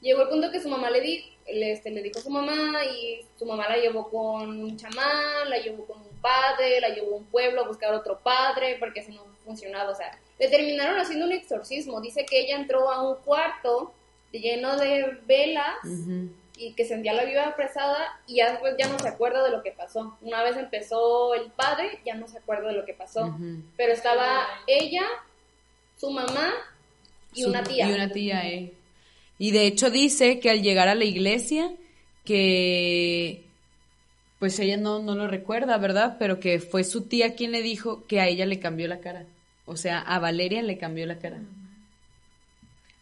llegó 0.00 0.22
el 0.22 0.28
punto 0.28 0.50
que 0.50 0.60
su 0.60 0.68
mamá 0.68 0.90
le 0.90 1.00
di, 1.00 1.32
le, 1.52 1.72
este, 1.72 1.90
le 1.90 2.02
dijo 2.02 2.18
a 2.18 2.22
su 2.22 2.30
mamá 2.30 2.84
y 2.84 3.24
su 3.36 3.46
mamá 3.46 3.68
la 3.68 3.76
llevó 3.78 4.08
con 4.08 4.60
un 4.62 4.76
chamán, 4.76 5.48
la 5.48 5.58
llevó 5.58 5.86
con 5.86 5.98
un 6.00 6.20
padre, 6.20 6.80
la 6.80 6.88
llevó 6.88 7.14
a 7.14 7.18
un 7.18 7.24
pueblo 7.26 7.62
a 7.62 7.68
buscar 7.68 7.94
otro 7.94 8.18
padre 8.20 8.76
porque 8.78 9.00
así 9.00 9.12
no 9.12 9.24
funcionaba, 9.44 9.90
o 9.90 9.94
sea, 9.94 10.18
le 10.38 10.48
terminaron 10.48 10.98
haciendo 11.00 11.26
un 11.26 11.32
exorcismo. 11.32 12.00
Dice 12.00 12.24
que 12.26 12.40
ella 12.40 12.56
entró 12.56 12.90
a 12.90 13.02
un 13.08 13.16
cuarto 13.22 13.92
lleno 14.30 14.76
de 14.76 15.18
velas 15.26 15.76
Ujú. 15.84 16.28
y 16.56 16.74
que 16.74 16.84
sentía 16.84 17.14
la 17.14 17.24
vibra 17.24 17.56
pesada 17.56 18.20
y 18.26 18.36
ya 18.36 18.50
después 18.50 18.74
ya 18.78 18.88
no 18.88 18.98
se 18.98 19.08
acuerda 19.08 19.42
de 19.42 19.50
lo 19.50 19.62
que 19.62 19.72
pasó. 19.72 20.16
Una 20.20 20.42
vez 20.42 20.56
empezó 20.56 21.34
el 21.34 21.50
padre, 21.52 22.00
ya 22.04 22.14
no 22.14 22.28
se 22.28 22.38
acuerda 22.38 22.68
de 22.68 22.74
lo 22.74 22.84
que 22.84 22.94
pasó. 22.94 23.22
Ujú. 23.24 23.62
Pero 23.76 23.92
estaba 23.94 24.46
ella, 24.66 25.04
su 25.96 26.10
mamá 26.10 26.52
y 27.34 27.42
Su- 27.42 27.50
una 27.50 27.62
tía. 27.62 27.88
Y 27.88 27.92
una 27.92 28.08
tía, 28.10 28.48
eh. 28.48 28.72
Y 29.38 29.50
de 29.52 29.66
hecho 29.66 29.90
dice 29.90 30.40
que 30.40 30.50
al 30.50 30.62
llegar 30.62 30.88
a 30.88 30.94
la 30.94 31.04
iglesia, 31.04 31.70
que 32.24 33.44
pues 34.38 34.58
ella 34.60 34.76
no, 34.76 35.00
no 35.00 35.14
lo 35.16 35.26
recuerda, 35.26 35.78
¿verdad? 35.78 36.16
Pero 36.18 36.38
que 36.40 36.60
fue 36.60 36.84
su 36.84 37.02
tía 37.02 37.34
quien 37.34 37.50
le 37.52 37.62
dijo 37.62 38.04
que 38.06 38.20
a 38.20 38.28
ella 38.28 38.46
le 38.46 38.60
cambió 38.60 38.86
la 38.86 39.00
cara. 39.00 39.24
O 39.66 39.76
sea, 39.76 39.98
a 40.00 40.18
Valeria 40.20 40.62
le 40.62 40.78
cambió 40.78 41.06
la 41.06 41.18
cara. 41.18 41.38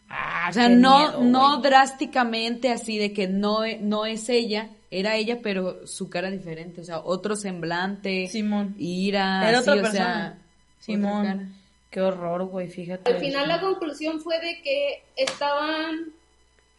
Ah, 0.09 0.47
O 0.49 0.53
sea, 0.53 0.69
no, 0.69 0.97
miedo, 0.99 1.23
no 1.23 1.57
drásticamente 1.61 2.71
así 2.71 2.97
de 2.97 3.11
que 3.13 3.27
no, 3.27 3.59
no 3.81 4.05
es 4.05 4.29
ella, 4.29 4.69
era 4.89 5.15
ella, 5.17 5.39
pero 5.43 5.85
su 5.85 6.09
cara 6.09 6.31
diferente, 6.31 6.79
o 6.81 6.83
sea, 6.85 6.99
otro 6.99 7.35
semblante, 7.35 8.27
Simón. 8.27 8.73
ira, 8.79 9.47
Era 9.49 9.59
así, 9.59 9.69
otra 9.69 9.73
o 9.89 9.91
sea, 9.91 9.91
persona. 9.91 10.27
otra 10.29 10.37
Simón. 10.79 11.53
Qué 11.97 12.03
horror, 12.03 12.45
güey, 12.45 12.67
fíjate. 12.67 13.11
Al 13.11 13.19
final 13.19 13.47
la 13.47 13.59
conclusión 13.59 14.21
fue 14.21 14.39
de 14.39 14.61
que 14.61 15.03
estaban 15.15 16.13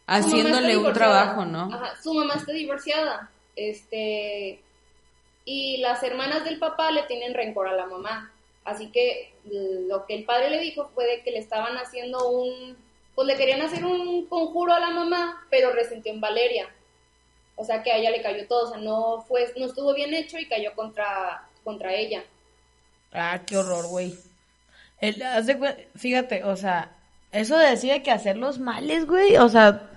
haciéndole 0.07 0.77
un 0.77 0.93
trabajo, 0.93 1.45
¿no? 1.45 1.75
Ajá, 1.75 2.01
su 2.01 2.15
mamá 2.15 2.35
está 2.35 2.53
divorciada. 2.53 3.29
Este 3.57 4.61
y 5.45 5.79
las 5.79 6.05
hermanas 6.05 6.45
del 6.45 6.61
papá 6.61 6.93
le 6.93 7.03
tienen 7.03 7.35
rencor 7.35 7.67
a 7.67 7.75
la 7.75 7.87
mamá. 7.87 8.33
Así 8.65 8.93
que 8.93 9.33
lo 9.89 10.07
que 10.07 10.15
el 10.15 10.25
padre 10.25 10.51
le 10.51 10.61
dijo 10.61 10.89
fue 10.95 11.05
de 11.07 11.25
que 11.25 11.33
le 11.33 11.41
estaban 11.41 11.77
haciendo 11.79 12.29
un 12.29 12.77
pues 13.17 13.27
le 13.27 13.35
querían 13.35 13.63
hacer 13.63 13.85
un 13.85 14.25
conjuro 14.27 14.73
a 14.73 14.79
la 14.79 14.91
mamá, 14.91 15.45
pero 15.51 15.73
resintió 15.73 16.13
en 16.13 16.21
Valeria. 16.21 16.69
O 17.57 17.65
sea 17.65 17.83
que 17.83 17.91
a 17.91 17.97
ella 17.97 18.13
le 18.13 18.23
cayó 18.23 18.47
todo, 18.47 18.67
o 18.67 18.69
sea, 18.69 18.79
no 18.79 19.25
fue 19.27 19.53
no 19.57 19.67
estuvo 19.67 19.93
bien 19.95 20.15
hecho 20.15 20.39
y 20.39 20.47
cayó 20.47 20.77
contra 20.77 21.49
contra 21.65 21.93
ella. 21.93 22.23
Ah, 23.11 23.41
qué 23.45 23.57
horror, 23.57 23.89
güey. 23.89 24.28
El- 25.01 25.23
Fíjate, 25.97 26.45
o 26.45 26.57
sea, 26.57 26.91
eso 27.33 27.57
de 27.59 27.71
decir 27.71 28.03
que 28.03 28.11
hacer 28.11 28.37
los 28.37 28.59
males, 28.59 29.07
güey, 29.07 29.37
o 29.37 29.49
sea, 29.49 29.89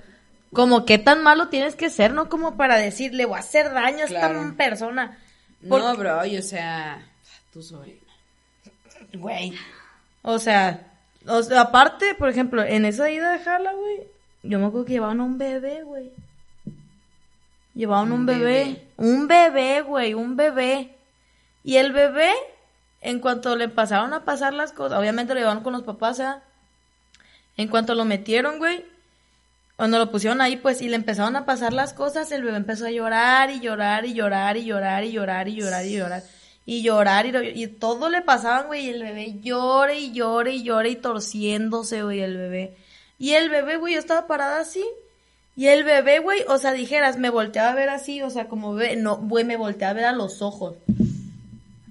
como 0.53 0.85
qué 0.85 0.97
tan 0.97 1.23
malo 1.23 1.47
tienes 1.49 1.75
que 1.75 1.89
ser, 1.89 2.13
¿no? 2.13 2.29
Como 2.29 2.55
para 2.57 2.77
decir, 2.77 3.13
le 3.13 3.25
voy 3.25 3.37
a 3.37 3.39
hacer 3.39 3.71
daño 3.73 3.99
a 3.99 4.05
esta 4.05 4.27
persona. 4.57 5.17
No, 5.61 5.95
bro, 5.95 6.25
y 6.25 6.37
o 6.37 6.41
sea, 6.41 7.05
tu 7.53 7.61
sobrina. 7.61 7.97
Güey. 9.13 9.53
O 10.23 10.39
sea, 10.39 10.87
o 11.27 11.41
sea, 11.43 11.61
aparte, 11.61 12.15
por 12.15 12.29
ejemplo, 12.29 12.63
en 12.63 12.85
esa 12.85 13.09
ida 13.09 13.31
de 13.31 13.39
jala, 13.43 13.73
güey, 13.73 14.07
yo 14.43 14.59
me 14.59 14.65
acuerdo 14.65 14.85
que 14.85 14.93
llevaban 14.93 15.19
a 15.19 15.23
un 15.23 15.37
bebé, 15.37 15.83
güey. 15.83 16.11
Llevaban 17.73 18.11
un, 18.11 18.21
Un 18.21 18.25
bebé. 18.25 18.43
bebé. 18.43 18.87
Un 18.97 19.27
bebé, 19.27 19.81
güey, 19.81 20.13
un 20.13 20.35
bebé. 20.35 20.95
Y 21.63 21.77
el 21.77 21.93
bebé, 21.93 22.31
en 23.01 23.19
cuanto 23.19 23.55
le 23.55 23.67
pasaron 23.67 24.13
a 24.13 24.23
pasar 24.23 24.53
las 24.53 24.71
cosas, 24.71 24.99
obviamente 24.99 25.33
lo 25.33 25.39
llevaron 25.39 25.63
con 25.63 25.73
los 25.73 25.83
papás, 25.83 26.19
¿verdad? 26.19 26.43
En 27.57 27.67
cuanto 27.67 27.95
lo 27.95 28.05
metieron, 28.05 28.59
güey, 28.59 28.85
cuando 29.75 29.97
lo 29.97 30.11
pusieron 30.11 30.41
ahí, 30.41 30.57
pues, 30.57 30.79
y 30.81 30.89
le 30.89 30.95
empezaron 30.95 31.35
a 31.35 31.45
pasar 31.45 31.73
las 31.73 31.93
cosas, 31.93 32.31
el 32.31 32.43
bebé 32.43 32.57
empezó 32.57 32.85
a 32.85 32.91
llorar 32.91 33.49
y 33.49 33.59
llorar 33.59 34.05
y 34.05 34.13
llorar 34.13 34.55
y 34.55 34.63
llorar 34.63 35.03
y 35.03 35.11
llorar 35.11 35.47
y 35.47 35.55
llorar 35.55 35.85
y 35.85 35.93
llorar. 35.93 36.23
Y 36.67 36.83
llorar 36.83 37.25
y, 37.25 37.63
y 37.63 37.65
todo 37.65 38.07
le 38.09 38.21
pasaban, 38.21 38.67
güey, 38.67 38.85
y 38.85 38.89
el 38.89 39.01
bebé 39.01 39.39
llore 39.41 39.99
y 39.99 40.11
llore 40.11 40.51
y 40.51 40.61
llore 40.61 40.89
y 40.89 40.95
torciéndose, 40.97 42.03
güey, 42.03 42.19
el 42.19 42.37
bebé. 42.37 42.77
Y 43.17 43.31
el 43.31 43.49
bebé, 43.49 43.77
güey, 43.77 43.95
yo 43.95 43.99
estaba 43.99 44.27
parada 44.27 44.59
así. 44.59 44.85
Y 45.55 45.65
el 45.67 45.83
bebé, 45.83 46.19
güey, 46.19 46.43
o 46.47 46.59
sea, 46.59 46.73
dijeras, 46.73 47.17
me 47.17 47.31
volteaba 47.31 47.71
a 47.71 47.75
ver 47.75 47.89
así, 47.89 48.21
o 48.21 48.29
sea, 48.29 48.47
como 48.47 48.75
bebé, 48.75 48.95
no, 48.97 49.17
güey, 49.17 49.43
me 49.43 49.57
volteaba 49.57 49.91
a 49.91 49.95
ver 49.95 50.05
a 50.05 50.11
los 50.11 50.43
ojos. 50.43 50.75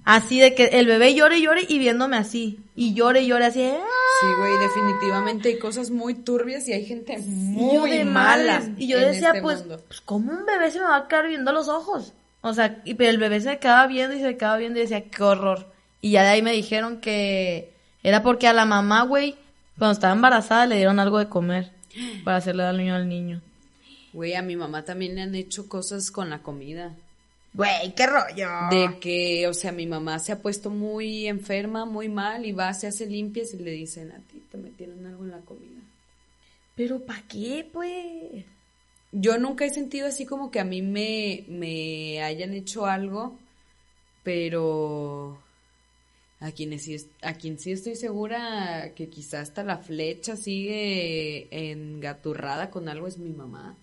Así 0.03 0.39
de 0.39 0.55
que 0.55 0.65
el 0.65 0.87
bebé 0.87 1.13
llore 1.13 1.37
y 1.37 1.43
llore 1.43 1.61
y 1.67 1.77
viéndome 1.77 2.17
así. 2.17 2.59
Y 2.75 2.93
llore 2.93 3.21
y 3.21 3.27
llore 3.27 3.45
así. 3.45 3.63
¡ah! 3.63 4.01
Sí, 4.21 4.27
güey, 4.37 4.57
definitivamente 4.59 5.49
hay 5.49 5.59
cosas 5.59 5.89
muy 5.89 6.15
turbias 6.15 6.67
y 6.67 6.73
hay 6.73 6.85
gente 6.85 7.17
muy 7.19 7.89
de 7.89 8.05
mala. 8.05 8.61
Y 8.77 8.87
yo 8.87 8.97
en 8.97 9.11
decía, 9.11 9.29
este 9.29 9.41
pues, 9.41 9.63
pues, 9.63 10.01
¿cómo 10.01 10.31
un 10.31 10.45
bebé 10.45 10.71
se 10.71 10.79
me 10.79 10.85
va 10.85 10.97
a 10.97 11.07
quedar 11.07 11.27
viendo 11.27 11.51
los 11.51 11.67
ojos? 11.67 12.13
O 12.41 12.53
sea, 12.53 12.81
y, 12.83 12.95
pero 12.95 13.09
el 13.09 13.17
bebé 13.17 13.39
se 13.41 13.59
quedaba 13.59 13.87
viendo 13.87 14.15
y 14.15 14.19
se 14.19 14.37
quedaba 14.37 14.57
viendo 14.57 14.79
y 14.79 14.83
decía, 14.83 15.03
qué 15.09 15.23
horror. 15.23 15.71
Y 16.01 16.11
ya 16.11 16.23
de 16.23 16.29
ahí 16.29 16.41
me 16.41 16.51
dijeron 16.51 16.99
que 16.99 17.71
era 18.03 18.23
porque 18.23 18.47
a 18.47 18.53
la 18.53 18.65
mamá, 18.65 19.03
güey, 19.03 19.35
cuando 19.77 19.93
estaba 19.93 20.13
embarazada 20.13 20.65
le 20.65 20.77
dieron 20.77 20.99
algo 20.99 21.19
de 21.19 21.29
comer 21.29 21.71
para 22.23 22.37
hacerle 22.37 22.63
daño 22.63 22.95
al 22.95 23.07
niño. 23.07 23.41
Güey, 24.13 24.35
a 24.35 24.41
mi 24.41 24.55
mamá 24.55 24.83
también 24.83 25.15
le 25.15 25.21
han 25.21 25.35
hecho 25.35 25.69
cosas 25.69 26.11
con 26.11 26.29
la 26.29 26.39
comida. 26.39 26.93
Güey, 27.53 27.93
qué 27.95 28.07
rollo. 28.07 28.49
De 28.69 28.97
que, 28.99 29.47
o 29.47 29.53
sea, 29.53 29.71
mi 29.71 29.85
mamá 29.85 30.19
se 30.19 30.31
ha 30.31 30.41
puesto 30.41 30.69
muy 30.69 31.27
enferma, 31.27 31.85
muy 31.85 32.07
mal, 32.07 32.45
y 32.45 32.53
va, 32.53 32.73
se 32.73 32.87
hace 32.87 33.05
limpias 33.05 33.53
y 33.53 33.57
le 33.57 33.71
dicen 33.71 34.11
a 34.11 34.19
ti, 34.19 34.41
te 34.49 34.57
metieron 34.57 35.05
algo 35.05 35.23
en 35.25 35.31
la 35.31 35.41
comida. 35.41 35.81
Pero 36.75 37.05
¿para 37.05 37.21
qué, 37.27 37.67
pues? 37.71 38.45
Yo 39.11 39.37
nunca 39.37 39.65
he 39.65 39.69
sentido 39.69 40.07
así 40.07 40.25
como 40.25 40.49
que 40.49 40.61
a 40.61 40.63
mí 40.63 40.81
me, 40.81 41.43
me 41.49 42.23
hayan 42.23 42.53
hecho 42.53 42.85
algo, 42.85 43.37
pero 44.23 45.37
a 46.39 46.51
quienes 46.53 46.83
sí, 46.83 46.95
a 47.21 47.33
quien 47.33 47.59
sí 47.59 47.73
estoy 47.73 47.95
segura 47.95 48.93
que 48.95 49.09
quizás 49.09 49.49
hasta 49.49 49.63
la 49.63 49.77
flecha 49.77 50.37
sigue 50.37 51.49
engaturrada 51.51 52.69
con 52.69 52.87
algo 52.87 53.07
es 53.07 53.17
mi 53.17 53.31
mamá. 53.31 53.75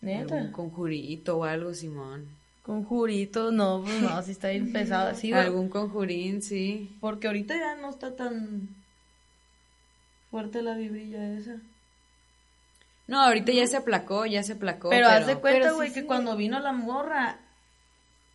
Neta. 0.00 0.34
Algún 0.34 0.52
conjurito 0.52 1.36
o 1.38 1.44
algo, 1.44 1.74
Simón. 1.74 2.41
Conjurito, 2.62 3.50
no, 3.50 3.82
pues 3.82 4.00
no, 4.00 4.22
sí 4.22 4.30
está 4.30 4.48
bien 4.48 4.72
pesado. 4.72 5.10
así, 5.10 5.30
güey. 5.30 5.42
Algún 5.42 5.68
conjurín, 5.68 6.42
sí. 6.42 6.96
Porque 7.00 7.26
ahorita 7.26 7.56
ya 7.56 7.74
no 7.74 7.90
está 7.90 8.14
tan 8.14 8.68
fuerte 10.30 10.62
la 10.62 10.74
vibrilla 10.74 11.36
esa. 11.36 11.56
No, 13.08 13.20
ahorita 13.20 13.52
ya 13.52 13.66
se 13.66 13.76
aplacó, 13.76 14.26
ya 14.26 14.42
se 14.44 14.52
aplacó. 14.52 14.90
Pero, 14.90 15.08
haz 15.08 15.26
de 15.26 15.36
cuenta, 15.36 15.70
sí, 15.70 15.74
güey, 15.74 15.92
que 15.92 16.00
sí. 16.02 16.06
cuando 16.06 16.36
vino 16.36 16.60
la 16.60 16.72
morra, 16.72 17.40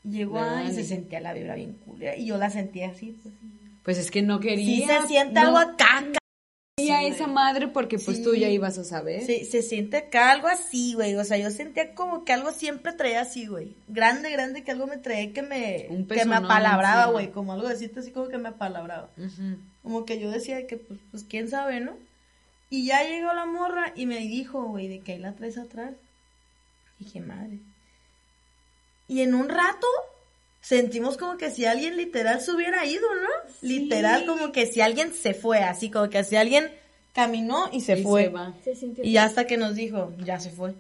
llegó 0.03 0.41
No, 0.41 0.57
ahí 0.57 0.67
y 0.67 0.73
se 0.73 0.83
sentía 0.83 1.21
la 1.21 1.33
vibra 1.33 1.55
bien 1.55 1.73
culera. 1.73 2.17
Y 2.17 2.27
yo 2.27 2.37
la 2.37 2.49
sentía 2.49 2.89
así, 2.89 3.17
pues. 3.23 3.33
sí. 3.33 3.47
Pues 3.83 3.97
es 3.97 4.11
que 4.11 4.21
no 4.21 4.41
quería. 4.41 4.65
Sí 4.65 4.85
se 4.85 5.07
siente 5.07 5.35
no 5.35 5.47
algo 5.47 5.57
acá, 5.59 6.03
esa 7.07 7.27
madre 7.27 7.67
porque 7.67 7.97
pues 7.99 8.17
Sí. 8.17 8.23
tú 8.23 8.35
ya 8.35 8.49
ibas 8.49 8.77
a 8.77 8.83
saber. 8.83 9.23
Se, 9.25 9.45
se 9.45 9.61
siente 9.61 9.97
acá 9.97 10.31
algo 10.31 10.47
así, 10.47 10.93
güey. 10.93 11.15
O 11.15 11.23
sea, 11.23 11.37
yo 11.37 11.49
sentía 11.51 11.93
como 11.95 12.23
que 12.25 12.33
algo 12.33 12.51
siempre 12.51 12.93
traía 12.93 13.21
así, 13.21 13.47
güey. 13.47 13.75
Grande, 13.87 14.29
grande, 14.31 14.63
que 14.63 14.71
algo 14.71 14.87
me 14.87 14.97
traía 14.97 15.33
que 15.33 15.41
me, 15.41 15.87
Un 15.89 16.07
que 16.07 16.25
me 16.25 16.35
apalabraba, 16.35 17.07
güey. 17.11 17.31
Como 17.31 17.53
algo 17.53 17.67
decirte 17.67 17.99
así 18.01 18.11
como 18.11 18.27
que 18.27 18.37
me 18.37 18.49
apalabraba. 18.49 19.09
Como 19.83 20.05
que 20.05 20.19
yo 20.19 20.29
decía 20.31 20.67
que, 20.67 20.77
pues, 20.77 20.99
pues, 21.11 21.23
quién 21.23 21.49
sabe, 21.49 21.79
¿no? 21.79 21.97
Y 22.69 22.85
ya 22.85 23.03
llegó 23.03 23.33
la 23.33 23.45
morra 23.45 23.93
y 23.95 24.05
me 24.05 24.17
dijo, 24.19 24.63
güey, 24.65 24.87
de 24.89 24.99
que 24.99 25.13
ahí 25.13 25.19
la 25.19 25.33
traes 25.33 25.57
atrás. 25.57 25.93
Y 26.99 27.05
dije, 27.05 27.21
madre. 27.21 27.59
Y 29.07 29.21
en 29.21 29.33
un 29.35 29.47
rato 29.47 29.87
sentimos 30.59 31.15
como 31.15 31.37
que 31.37 31.49
si 31.49 31.63
alguien 31.65 31.95
literal 31.95 32.41
se 32.41 32.51
hubiera 32.51 32.85
ido, 32.85 33.07
¿no? 33.15 33.29
Literal, 33.61 34.25
como 34.25 34.51
que 34.51 34.65
si 34.65 34.81
alguien 34.81 35.13
se 35.13 35.33
fue, 35.33 35.59
así 35.59 35.89
como 35.89 36.09
que 36.09 36.23
si 36.25 36.35
alguien 36.35 36.69
caminó 37.17 37.67
y 37.73 37.81
se 37.81 37.97
Y 37.99 38.03
fue. 38.03 38.23
se 38.25 38.29
va. 38.29 38.53
Se 38.63 38.75
sintió 38.75 39.03
Y 39.03 39.17
hasta 39.17 39.47
que 39.47 39.57
nos 39.57 39.73
dijo, 39.75 40.13
ya 40.23 40.39
se 40.39 40.51
fue. 40.51 40.75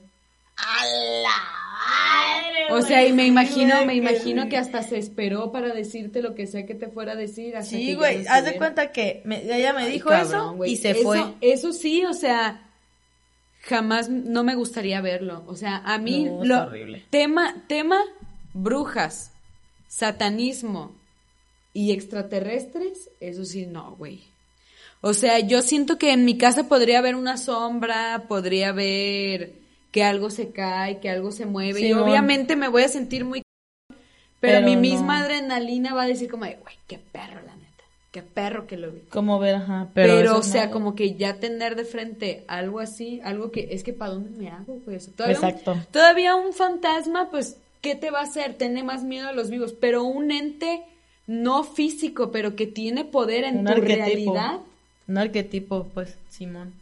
¡A 0.55 0.85
la 0.85 1.29
madre, 1.29 2.73
O 2.73 2.81
sea, 2.83 3.05
y 3.07 3.11
me 3.11 3.25
imagino, 3.25 3.83
me 3.85 3.95
imagino 3.95 4.47
que 4.47 4.55
hasta 4.57 4.83
se 4.83 4.97
esperó 4.99 5.51
para 5.51 5.73
decirte 5.73 6.21
lo 6.21 6.35
que 6.35 6.45
sea 6.47 6.65
que 6.67 6.75
te 6.75 6.87
fuera 6.89 7.13
a 7.13 7.15
decir. 7.15 7.55
hasta 7.57 7.69
Sí, 7.71 7.95
güey, 7.95 8.23
no 8.23 8.31
haz 8.31 8.45
de 8.45 8.55
cuenta 8.57 8.91
que 8.91 9.21
me- 9.25 9.41
ella 9.43 9.73
me 9.73 9.83
Ay, 9.83 9.91
dijo 9.93 10.09
cabrón, 10.09 10.55
eso 10.55 10.65
y 10.65 10.77
se 10.77 10.91
Eso- 10.91 11.01
fue. 11.03 11.33
Eso 11.41 11.73
sí, 11.73 12.05
o 12.05 12.13
sea, 12.13 12.69
jamás 13.63 14.09
no 14.09 14.43
me 14.43 14.53
gustaría 14.55 15.01
verlo. 15.01 15.43
O 15.47 15.55
sea, 15.55 15.77
a 15.85 15.97
mí 15.97 16.25
No, 16.25 16.43
lo 16.45 16.63
horrible. 16.67 17.03
tema 17.09 17.63
tema 17.67 17.99
brujas, 18.53 19.31
satanismo 19.87 20.95
y 21.73 21.91
extraterrestres, 21.91 23.09
eso 23.19 23.45
sí 23.45 23.65
no, 23.65 23.95
güey. 23.95 24.23
O 25.01 25.13
sea, 25.13 25.39
yo 25.39 25.61
siento 25.61 25.97
que 25.97 26.11
en 26.11 26.25
mi 26.25 26.37
casa 26.37 26.67
podría 26.67 26.99
haber 26.99 27.15
una 27.15 27.37
sombra, 27.37 28.25
podría 28.27 28.69
haber 28.69 29.53
que 29.91 30.03
algo 30.03 30.29
se 30.29 30.51
cae, 30.51 30.99
que 30.99 31.09
algo 31.09 31.31
se 31.31 31.45
mueve 31.45 31.81
y 31.81 31.93
obviamente 31.93 32.55
me 32.55 32.67
voy 32.67 32.83
a 32.83 32.89
sentir 32.89 33.23
muy 33.25 33.41
pero, 34.39 34.59
Pero 34.59 34.61
mi 34.67 34.75
no. 34.75 34.81
misma 34.81 35.19
adrenalina 35.21 35.93
va 35.95 36.03
a 36.03 36.07
decir 36.07 36.29
como, 36.29 36.45
güey, 36.45 36.75
qué 36.87 36.99
perro 36.99 37.41
la 37.45 37.55
neta, 37.55 37.83
qué 38.11 38.21
perro 38.21 38.67
que 38.67 38.77
lo 38.77 38.91
vi. 38.91 38.99
Como 39.09 39.39
ver, 39.39 39.55
ajá. 39.55 39.87
Pero, 39.95 40.13
Pero, 40.15 40.37
o 40.37 40.43
sea, 40.43 40.65
no. 40.67 40.71
como 40.73 40.95
que 40.95 41.15
ya 41.15 41.39
tener 41.39 41.75
de 41.75 41.85
frente 41.85 42.43
algo 42.47 42.79
así, 42.79 43.19
algo 43.23 43.49
que 43.51 43.69
es 43.71 43.83
que 43.83 43.93
¿para 43.93 44.11
dónde 44.11 44.29
me 44.37 44.49
hago? 44.49 44.77
Pues 44.85 45.09
todavía, 45.15 45.35
Exacto. 45.37 45.73
Un, 45.73 45.85
todavía 45.85 46.35
un 46.35 46.53
fantasma, 46.53 47.29
pues, 47.31 47.57
¿qué 47.81 47.95
te 47.95 48.11
va 48.11 48.19
a 48.19 48.23
hacer? 48.23 48.53
Tener 48.55 48.83
más 48.83 49.03
miedo 49.03 49.27
a 49.27 49.33
los 49.33 49.49
vivos, 49.49 49.73
pero 49.73 50.03
un 50.03 50.29
ente 50.31 50.83
no 51.25 51.63
físico, 51.63 52.31
pero 52.31 52.55
que 52.55 52.67
tiene 52.67 53.05
poder 53.05 53.43
en 53.43 53.59
Un 53.59 53.65
tu 53.65 53.71
arquetipo. 53.71 53.95
realidad. 54.03 54.59
Un 55.07 55.17
arquetipo, 55.17 55.87
pues, 55.93 56.15
Simón. 56.29 56.73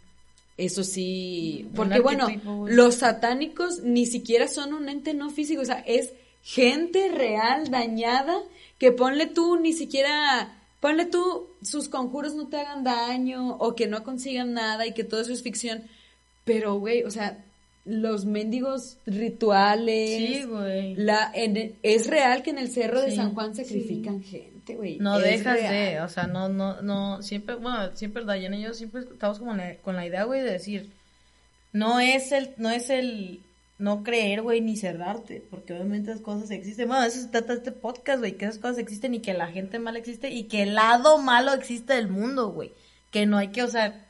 Eso 0.58 0.84
sí, 0.86 1.70
porque 1.76 2.00
bueno, 2.00 2.30
los 2.68 2.96
satánicos 2.96 3.82
ni 3.84 4.06
siquiera 4.06 4.48
son 4.48 4.74
un 4.74 4.88
ente 4.88 5.14
no 5.14 5.30
físico, 5.30 5.62
o 5.62 5.66
sea, 5.66 5.80
es 5.80 6.14
gente 6.44 7.10
real 7.10 7.70
dañada 7.70 8.42
que 8.78 8.94
ponle 8.94 9.26
tú 9.26 9.58
ni 9.58 9.74
siquiera, 9.74 10.58
ponle 10.80 11.08
tú 11.08 11.48
sus 11.62 11.90
conjuros 11.90 12.36
no 12.36 12.48
te 12.48 12.58
hagan 12.58 12.86
daño 12.86 13.58
o 13.58 13.76
que 13.76 13.88
no 13.88 14.06
consigan 14.06 14.54
nada 14.54 14.88
y 14.88 14.94
que 14.94 15.04
todo 15.04 15.20
eso 15.20 15.34
es 15.34 15.44
ficción, 15.44 15.84
pero 16.46 16.76
güey, 16.76 17.04
o 17.04 17.12
sea, 17.12 17.44
los 17.86 18.26
mendigos 18.26 18.98
rituales, 19.06 20.10
Sí, 20.18 20.44
güey. 20.44 20.96
la, 20.96 21.32
en- 21.34 21.76
es 21.84 22.08
real 22.08 22.42
que 22.44 22.50
en 22.50 22.58
el 22.58 22.70
cerro 22.72 23.02
de 23.02 23.16
San 23.16 23.34
Juan 23.34 23.56
sacrifican 23.56 24.24
gente, 24.24 24.76
güey. 24.76 24.98
No 25.00 25.18
es 25.20 25.24
dejas 25.24 25.54
real. 25.60 25.74
de, 25.74 26.02
o 26.02 26.10
sea, 26.10 26.26
no, 26.28 26.50
no, 26.50 26.82
no, 26.82 27.22
siempre, 27.22 27.56
bueno, 27.56 27.96
siempre 27.96 28.26
Dayana 28.26 28.58
y 28.58 28.64
yo 28.64 28.74
siempre 28.74 29.02
estamos 29.02 29.40
como 29.40 29.54
la- 29.56 29.76
con 29.78 29.96
la 29.96 30.06
idea, 30.06 30.24
güey, 30.24 30.42
de 30.42 30.52
decir, 30.52 30.90
no 31.74 32.00
es 32.00 32.32
el, 32.32 32.52
no 32.58 32.70
es 32.70 32.90
el 32.90 33.42
no 33.78 34.04
creer, 34.04 34.42
güey, 34.42 34.62
ni 34.62 34.78
cerrarte, 34.78 35.44
porque 35.50 35.74
obviamente 35.74 36.10
esas 36.10 36.24
cosas 36.24 36.50
existen. 36.50 36.88
Bueno, 36.88 37.04
eso 37.04 37.22
se 37.22 37.28
trata 37.28 37.54
este 37.54 37.72
podcast, 37.74 38.20
güey, 38.20 38.32
que 38.38 38.46
esas 38.46 38.58
cosas 38.60 38.78
existen 38.78 39.14
y 39.14 39.20
que 39.20 39.34
la 39.34 39.48
gente 39.48 39.80
mala 39.80 40.00
existe 40.00 40.30
y 40.32 40.44
que 40.46 40.64
el 40.64 40.76
lado 40.76 41.18
malo 41.18 41.54
existe 41.54 41.94
del 41.94 42.08
mundo, 42.08 42.52
güey. 42.52 42.72
Que 43.12 43.26
no 43.26 43.38
hay 43.38 43.50
que, 43.50 43.64
o 43.64 43.68
sea, 43.68 44.02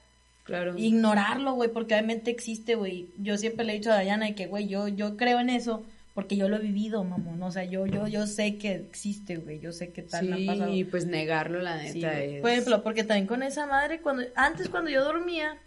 Claro. 0.45 0.75
ignorarlo, 0.77 1.53
güey, 1.53 1.69
porque 1.71 1.95
obviamente 1.95 2.29
existe, 2.31 2.75
güey. 2.75 3.09
Yo 3.17 3.37
siempre 3.37 3.65
le 3.65 3.73
he 3.73 3.75
dicho 3.77 3.91
a 3.91 3.95
Dayana 3.95 4.33
que, 4.35 4.45
güey, 4.47 4.67
yo, 4.67 4.87
yo 4.87 5.17
creo 5.17 5.39
en 5.39 5.49
eso 5.49 5.83
porque 6.13 6.37
yo 6.37 6.47
lo 6.47 6.55
he 6.57 6.59
vivido, 6.59 7.03
mamón. 7.03 7.41
O 7.43 7.51
sea, 7.51 7.63
yo, 7.65 7.87
yo, 7.87 8.07
yo 8.07 8.25
sé 8.27 8.57
que 8.57 8.75
existe, 8.75 9.37
güey. 9.37 9.59
Yo 9.59 9.71
sé 9.73 9.89
que 9.91 10.01
tal 10.03 10.29
me 10.29 10.43
ha 10.43 10.53
pasado. 10.53 10.71
Sí, 10.71 10.83
pues 10.85 11.05
negarlo, 11.07 11.59
la 11.61 11.75
neta. 11.77 11.91
Sí, 11.91 12.05
es- 12.05 12.41
Por 12.41 12.51
ejemplo, 12.51 12.83
porque 12.83 13.03
también 13.03 13.27
con 13.27 13.43
esa 13.43 13.65
madre, 13.65 13.99
cuando 14.01 14.23
antes 14.35 14.69
cuando 14.69 14.89
yo 14.91 15.03
dormía, 15.03 15.57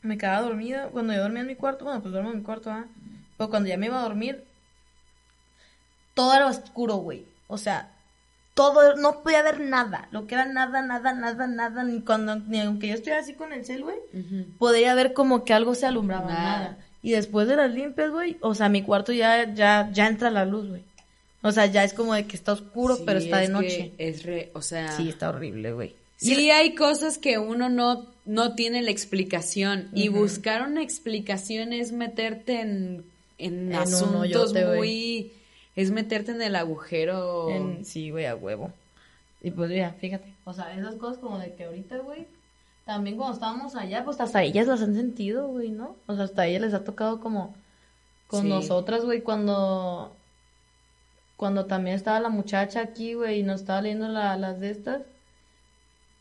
me 0.00 0.16
quedaba 0.16 0.40
dormida, 0.42 0.88
cuando 0.90 1.12
yo 1.12 1.20
dormía 1.20 1.42
en 1.42 1.48
mi 1.48 1.56
cuarto, 1.56 1.84
bueno, 1.84 2.00
pues 2.00 2.12
duermo 2.12 2.30
en 2.30 2.38
mi 2.38 2.42
cuarto, 2.44 2.70
¿ah? 2.70 2.86
Pero 3.36 3.50
cuando 3.50 3.68
ya 3.68 3.76
me 3.76 3.86
iba 3.86 3.98
a 3.98 4.02
dormir, 4.04 4.44
todo 6.14 6.34
era 6.34 6.46
oscuro, 6.46 6.96
güey. 6.96 7.24
O 7.48 7.58
sea, 7.58 7.90
todo, 8.54 8.96
no 8.96 9.22
podía 9.22 9.42
ver 9.42 9.60
nada, 9.60 10.08
lo 10.10 10.26
que 10.26 10.34
era 10.34 10.44
nada, 10.44 10.82
nada, 10.82 11.14
nada, 11.14 11.46
nada, 11.46 11.84
ni 11.84 12.00
cuando, 12.02 12.36
ni 12.36 12.60
aunque 12.60 12.88
yo 12.88 12.94
estuviera 12.94 13.20
así 13.20 13.32
con 13.34 13.52
el 13.52 13.64
cel, 13.64 13.82
güey, 13.82 13.96
podría 14.58 14.94
ver 14.94 15.14
como 15.14 15.44
que 15.44 15.54
algo 15.54 15.74
se 15.74 15.86
alumbraba, 15.86 16.28
Nada. 16.28 16.42
nada. 16.58 16.78
Y 17.02 17.12
después 17.12 17.48
de 17.48 17.56
las 17.56 17.72
limpias, 17.72 18.10
güey, 18.10 18.36
o 18.40 18.54
sea, 18.54 18.68
mi 18.68 18.82
cuarto 18.82 19.12
ya, 19.12 19.52
ya, 19.54 19.90
ya 19.92 20.06
entra 20.06 20.30
la 20.30 20.44
luz, 20.44 20.68
güey. 20.68 20.82
O 21.40 21.50
sea, 21.50 21.66
ya 21.66 21.82
es 21.82 21.92
como 21.94 22.14
de 22.14 22.26
que 22.26 22.36
está 22.36 22.52
oscuro, 22.52 22.94
Sí, 22.96 23.02
pero 23.04 23.18
está 23.18 23.38
de 23.38 23.48
noche. 23.48 23.92
Es 23.98 24.22
re, 24.22 24.50
o 24.54 24.62
sea, 24.62 24.92
Sí, 24.96 25.08
está 25.08 25.30
horrible, 25.30 25.72
güey. 25.72 25.96
sí 26.16 26.50
hay 26.50 26.76
cosas 26.76 27.18
que 27.18 27.38
uno 27.38 27.68
no, 27.68 28.06
no 28.26 28.54
tiene 28.54 28.82
la 28.82 28.92
explicación 28.92 29.88
y 29.92 30.08
buscar 30.08 30.62
una 30.62 30.82
explicación 30.82 31.72
es 31.72 31.90
meterte 31.90 32.60
en, 32.60 33.04
en, 33.38 33.68
un 33.68 33.74
asuntos 33.74 34.52
muy, 34.76 35.32
es 35.76 35.90
meterte 35.90 36.32
en 36.32 36.42
el 36.42 36.56
agujero. 36.56 37.48
En- 37.50 37.84
sí, 37.84 38.10
güey, 38.10 38.26
a 38.26 38.34
huevo. 38.36 38.70
Y 39.42 39.50
pues 39.50 39.70
mira, 39.70 39.92
fíjate, 39.98 40.32
o 40.44 40.52
sea, 40.52 40.72
esas 40.76 40.94
cosas 40.96 41.18
como 41.18 41.38
de 41.38 41.54
que 41.54 41.64
ahorita, 41.64 41.98
güey, 41.98 42.26
también 42.84 43.16
cuando 43.16 43.34
estábamos 43.34 43.74
allá, 43.74 44.04
pues 44.04 44.20
hasta 44.20 44.42
ellas 44.42 44.66
las 44.66 44.82
han 44.82 44.94
sentido, 44.94 45.48
güey, 45.48 45.70
¿no? 45.70 45.96
O 46.06 46.14
sea, 46.14 46.24
hasta 46.24 46.46
ellas 46.46 46.62
les 46.62 46.74
ha 46.74 46.84
tocado 46.84 47.20
como 47.20 47.54
con 48.28 48.42
Sí. 48.42 48.48
nosotras, 48.48 49.04
güey, 49.04 49.20
cuando 49.22 50.14
cuando 51.36 51.66
también 51.66 51.96
estaba 51.96 52.20
la 52.20 52.28
muchacha 52.28 52.80
aquí, 52.80 53.14
güey, 53.14 53.40
y 53.40 53.42
nos 53.42 53.62
estaba 53.62 53.82
leyendo 53.82 54.06
la- 54.06 54.36
las 54.36 54.60
de 54.60 54.70
estas, 54.70 55.02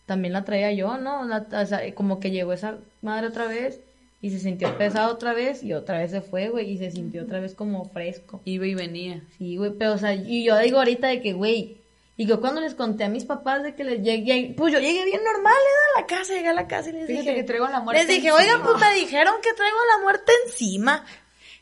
también 0.08 0.34
la 0.34 0.44
traía 0.46 0.72
yo, 0.72 0.98
¿no? 0.98 1.24
La- 1.26 1.46
o 1.62 1.66
sea, 1.68 1.94
como 1.94 2.20
que 2.20 2.32
llegó 2.32 2.54
esa 2.54 2.78
madre 3.04 3.28
otra 3.28 3.46
vez 3.46 3.82
y 4.22 4.30
se 4.30 4.40
sintió 4.40 4.78
pesada 4.78 5.10
otra 5.10 5.34
vez 5.34 5.64
y 5.64 5.74
otra 5.74 6.00
vez 6.00 6.12
se 6.12 6.22
fue, 6.22 6.50
güey, 6.50 6.72
y 6.72 6.78
se 6.78 6.92
sintió 6.92 7.24
otra 7.24 7.40
vez 7.40 7.56
como 7.56 7.86
fresco. 7.86 8.42
Iba 8.46 8.68
y 8.68 8.76
venía. 8.76 9.24
Sí, 9.38 9.58
güey, 9.58 9.72
pero 9.78 9.94
o 9.94 9.98
sea, 9.98 10.14
y 10.14 10.44
yo 10.44 10.58
digo 10.60 10.78
ahorita 10.78 11.08
de 11.08 11.22
que, 11.22 11.34
güey, 11.34 11.82
y 12.18 12.28
yo 12.28 12.40
cuando 12.40 12.62
les 12.62 12.76
conté 12.76 13.04
a 13.04 13.10
mis 13.10 13.26
papás 13.26 13.64
de 13.64 13.74
que 13.74 13.84
les 13.84 14.04
llegué, 14.04 14.54
pues 14.56 14.72
yo 14.72 14.80
llegué 14.80 15.06
bien 15.06 15.24
normal, 15.24 15.54
¿eh? 15.54 15.98
a 15.98 16.02
la 16.02 16.08
casa, 16.08 16.34
llegué 16.34 16.50
a 16.50 16.54
la 16.54 16.68
casa 16.68 16.90
y 16.90 16.94
les 16.94 17.08
Fíjate 17.08 17.30
dije, 17.30 17.36
que 17.36 17.44
traigo 17.44 17.68
la 17.68 17.80
muerte 17.80 18.04
les 18.04 18.08
dije, 18.08 18.28
encima". 18.28 18.36
oigan, 18.36 18.62
pues 18.64 18.80
me 18.80 18.96
dijeron 19.00 19.36
que 19.42 19.54
traigo 19.54 19.78
la 19.96 20.04
muerte 20.04 20.32
encima. 20.46 21.06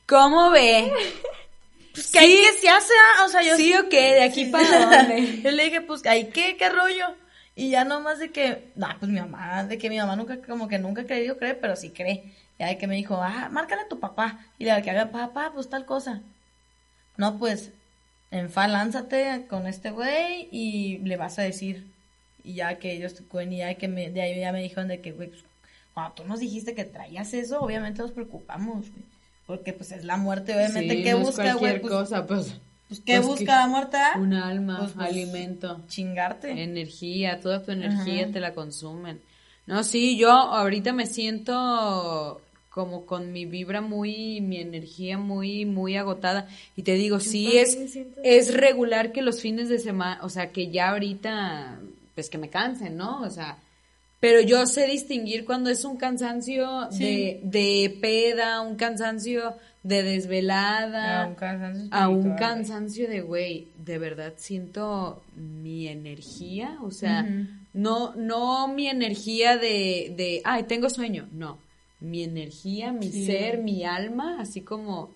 ¿Cómo 0.05 0.49
ve? 0.51 0.91
Pues 1.91 2.11
que 2.11 2.19
ahí 2.19 2.37
que 2.37 2.53
se 2.59 2.69
hace, 2.69 2.93
ah? 3.17 3.25
o 3.25 3.29
sea, 3.29 3.41
yo 3.41 3.57
¿Sí 3.57 3.73
o 3.73 3.89
qué? 3.89 4.13
¿De 4.13 4.23
aquí 4.23 4.45
para 4.45 4.85
dónde? 4.85 5.41
yo 5.43 5.51
le 5.51 5.63
dije, 5.63 5.81
pues, 5.81 6.05
ahí 6.05 6.29
qué, 6.29 6.55
qué 6.55 6.69
rollo. 6.69 7.15
Y 7.59 7.71
ya 7.71 7.83
nomás 7.83 8.19
de 8.19 8.31
que, 8.31 8.71
no, 8.75 8.87
pues 8.99 9.11
mi 9.11 9.19
mamá, 9.19 9.65
de 9.65 9.77
que 9.77 9.89
mi 9.89 9.97
mamá 9.97 10.15
nunca, 10.15 10.39
como 10.41 10.69
que 10.69 10.79
nunca 10.79 11.01
ha 11.01 11.05
querido 11.05 11.37
creer, 11.37 11.59
pero 11.59 11.75
sí 11.75 11.89
cree. 11.89 12.33
Ya 12.57 12.67
de 12.67 12.77
que 12.77 12.87
me 12.87 12.95
dijo, 12.95 13.21
ah, 13.21 13.49
márcale 13.51 13.81
a 13.81 13.87
tu 13.89 13.99
papá. 13.99 14.39
Y 14.57 14.63
le 14.63 14.81
que 14.81 14.89
haga, 14.91 15.11
papá, 15.11 15.51
pues 15.53 15.69
tal 15.69 15.85
cosa. 15.85 16.21
No, 17.17 17.37
pues, 17.37 17.71
enfa, 18.31 18.65
lánzate 18.69 19.45
con 19.49 19.67
este 19.67 19.91
güey 19.91 20.47
y 20.51 20.99
le 20.99 21.17
vas 21.17 21.37
a 21.37 21.41
decir. 21.41 21.85
Y 22.45 22.53
ya 22.53 22.79
que 22.79 22.93
ellos, 22.93 23.13
y 23.49 23.57
ya 23.57 23.73
que 23.75 23.89
me, 23.89 24.09
de 24.09 24.21
ahí 24.21 24.39
ya 24.39 24.53
me 24.53 24.61
dijeron 24.61 24.87
de 24.87 25.01
que, 25.01 25.11
güey, 25.11 25.27
pues, 25.27 25.43
cuando 25.93 26.13
tú 26.13 26.23
nos 26.23 26.39
dijiste 26.39 26.73
que 26.75 26.85
traías 26.85 27.33
eso, 27.33 27.59
obviamente 27.59 28.01
nos 28.01 28.11
preocupamos, 28.11 28.89
güey. 28.89 29.03
Porque, 29.45 29.73
pues, 29.73 29.91
es 29.91 30.05
la 30.05 30.15
muerte, 30.15 30.55
obviamente, 30.55 30.95
Sí, 30.95 31.03
¿qué 31.03 31.11
no 31.11 31.17
es 31.17 31.23
busca, 31.25 31.43
güey? 31.55 31.57
cualquier 31.57 31.81
Pues, 31.81 31.93
cosa, 31.93 32.25
pues. 32.25 32.53
Pues, 32.89 32.99
¿qué 33.05 33.15
pues, 33.17 33.27
busca 33.27 33.55
la 33.61 33.67
muerte, 33.67 33.97
ah? 33.97 34.17
Un 34.19 34.33
alma, 34.33 34.79
Pues, 34.79 34.91
pues, 34.91 35.07
alimento. 35.07 35.81
Chingarte. 35.87 36.61
energía, 36.63 37.39
toda 37.39 37.63
tu 37.63 37.71
energía 37.71 38.23
Ajá. 38.23 38.33
te 38.33 38.39
la 38.41 38.53
consumen. 38.53 39.21
No, 39.67 39.83
sí, 39.83 40.17
yo 40.17 40.31
ahorita 40.31 40.91
me 40.91 41.05
siento 41.05 42.41
como 42.69 43.05
con 43.05 43.31
mi 43.31 43.45
vibra 43.45 43.81
muy, 43.81 44.41
mi 44.41 44.57
energía 44.57 45.17
muy, 45.17 45.65
muy 45.65 45.95
agotada. 45.95 46.47
Y 46.75 46.83
te 46.83 46.93
digo, 46.95 47.19
sí 47.19 47.57
es, 47.57 47.77
es 48.23 48.53
regular 48.53 49.11
que 49.11 49.21
los 49.21 49.41
fines 49.41 49.69
de 49.69 49.79
semana, 49.79 50.19
o 50.23 50.29
sea, 50.29 50.51
que 50.51 50.69
ya 50.71 50.89
ahorita, 50.89 51.79
pues 52.15 52.29
que 52.29 52.37
me 52.37 52.49
cansen, 52.49 52.97
¿no? 52.97 53.21
O 53.21 53.29
sea, 53.29 53.57
pero 54.19 54.41
yo 54.41 54.65
sé 54.65 54.85
distinguir 54.87 55.45
cuando 55.45 55.69
es 55.69 55.83
un 55.85 55.97
cansancio 55.97 56.91
Sí. 56.91 57.03
de, 57.03 57.39
de 57.43 57.97
peda, 58.01 58.61
un 58.61 58.75
cansancio 58.75 59.55
de 59.81 60.03
desvelada 60.03 61.23
A 61.23 61.27
un 61.27 61.35
cansancio 61.35 61.87
a 61.91 62.09
un 62.09 62.17
espiritual, 62.17 62.39
cansancio 62.39 63.07
de 63.07 63.21
güey, 63.21 63.67
de 63.85 63.97
verdad 63.97 64.33
siento 64.35 65.23
mi 65.37 65.87
energía, 65.87 66.77
o 66.83 66.91
sea, 66.91 67.25
no, 67.73 68.13
no 68.15 68.67
mi 68.67 68.87
energía 68.87 69.55
de, 69.57 70.13
de, 70.17 70.41
ay, 70.43 70.63
tengo 70.63 70.89
sueño, 70.89 71.29
no, 71.31 71.57
mi 72.01 72.23
energía, 72.23 72.91
mi 72.91 73.09
Sí. 73.09 73.25
ser, 73.25 73.59
mi 73.59 73.85
alma, 73.85 74.37
así 74.41 74.59
como 74.61 75.11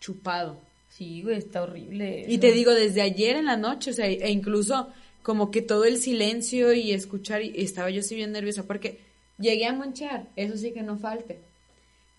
chupado. 0.00 0.58
Sí, 0.88 1.22
güey, 1.22 1.38
está 1.38 1.62
horrible. 1.62 2.24
Y 2.28 2.38
te 2.38 2.52
digo, 2.52 2.72
desde 2.74 3.00
ayer 3.00 3.36
en 3.36 3.46
la 3.46 3.56
noche, 3.56 3.90
o 3.90 3.94
sea, 3.94 4.06
e 4.06 4.30
incluso 4.30 4.88
como 5.22 5.50
que 5.50 5.62
todo 5.62 5.84
el 5.84 5.96
silencio 5.98 6.72
y 6.72 6.92
escuchar, 6.92 7.42
y 7.42 7.52
estaba 7.56 7.90
yo 7.90 8.00
así 8.00 8.14
bien 8.14 8.32
nerviosa 8.32 8.64
porque 8.64 8.98
llegué 9.38 9.66
a 9.66 9.72
manchar, 9.72 10.28
eso 10.36 10.56
sí 10.56 10.72
que 10.72 10.82
no 10.82 10.96
falte. 10.98 11.38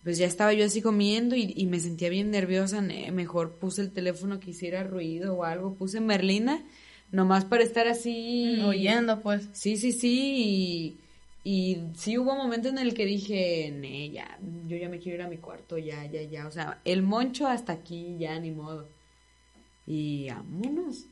Pues 0.04 0.18
ya 0.18 0.26
estaba 0.26 0.52
yo 0.54 0.66
así 0.66 0.82
comiendo 0.82 1.36
y, 1.36 1.54
y 1.56 1.68
me 1.68 1.80
sentía 1.80 2.10
bien 2.10 2.32
nerviosa, 2.32 2.82
ne- 2.82 3.12
mejor 3.12 3.52
puse 3.60 3.82
el 3.84 3.92
teléfono 3.92 4.40
que 4.40 4.50
hiciera 4.52 4.84
ruido 4.84 5.36
o 5.36 5.44
algo, 5.44 5.76
puse 5.76 6.00
Merlina, 6.02 6.64
nomás 7.12 7.46
para 7.46 7.64
estar 7.64 7.88
así. 7.88 8.58
Mm, 8.60 8.66
Oyendo, 8.66 9.22
pues. 9.22 9.48
Sí, 9.54 9.78
sí, 9.78 9.92
sí, 9.92 10.98
y, 11.44 11.50
y 11.52 11.78
sí 11.96 12.18
hubo 12.18 12.32
un 12.32 12.40
momento 12.40 12.70
en 12.70 12.80
el 12.80 12.96
que 12.96 13.06
dije, 13.06 13.72
ne, 13.72 14.10
ya, 14.10 14.40
yo 14.68 14.76
ya 14.78 14.90
me 14.90 14.98
quiero 14.98 15.18
ir 15.20 15.22
a 15.22 15.30
mi 15.30 15.38
cuarto, 15.38 15.78
ya, 15.78 16.04
ya, 16.06 16.24
ya, 16.24 16.48
o 16.48 16.52
sea, 16.52 16.82
el 16.84 17.04
moncho 17.04 17.46
hasta 17.46 17.74
aquí, 17.74 18.16
ya, 18.18 18.40
ni 18.40 18.50
modo. 18.50 18.88
Y 19.86 20.30
vámonos. 20.30 21.06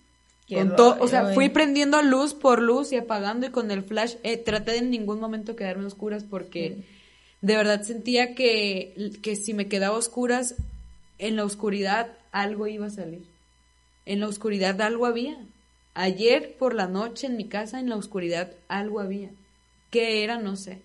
Con 0.49 0.73
o 0.77 1.07
sea, 1.07 1.33
fui 1.33 1.49
prendiendo 1.49 2.01
luz 2.01 2.33
por 2.33 2.61
luz 2.61 2.91
y 2.91 2.97
apagando 2.97 3.45
y 3.47 3.51
con 3.51 3.69
el 3.71 3.83
flash, 3.83 4.15
eh, 4.23 4.37
traté 4.37 4.71
de 4.71 4.77
en 4.79 4.89
ningún 4.89 5.19
momento 5.19 5.55
quedarme 5.55 5.83
a 5.83 5.87
oscuras 5.87 6.23
porque 6.23 6.77
de 7.41 7.55
verdad 7.55 7.83
sentía 7.83 8.33
que, 8.33 9.13
que 9.21 9.35
si 9.35 9.53
me 9.53 9.67
quedaba 9.67 9.95
a 9.95 9.99
oscuras, 9.99 10.55
en 11.19 11.35
la 11.35 11.45
oscuridad 11.45 12.11
algo 12.31 12.67
iba 12.67 12.87
a 12.87 12.91
salir. 12.91 13.23
En 14.05 14.21
la 14.21 14.27
oscuridad 14.27 14.81
algo 14.81 15.05
había. 15.05 15.37
Ayer 15.93 16.55
por 16.57 16.73
la 16.73 16.87
noche 16.87 17.27
en 17.27 17.37
mi 17.37 17.45
casa, 17.45 17.79
en 17.79 17.89
la 17.89 17.95
oscuridad, 17.95 18.51
algo 18.67 18.99
había. 18.99 19.29
¿Qué 19.91 20.23
era? 20.23 20.39
No 20.39 20.55
sé. 20.55 20.81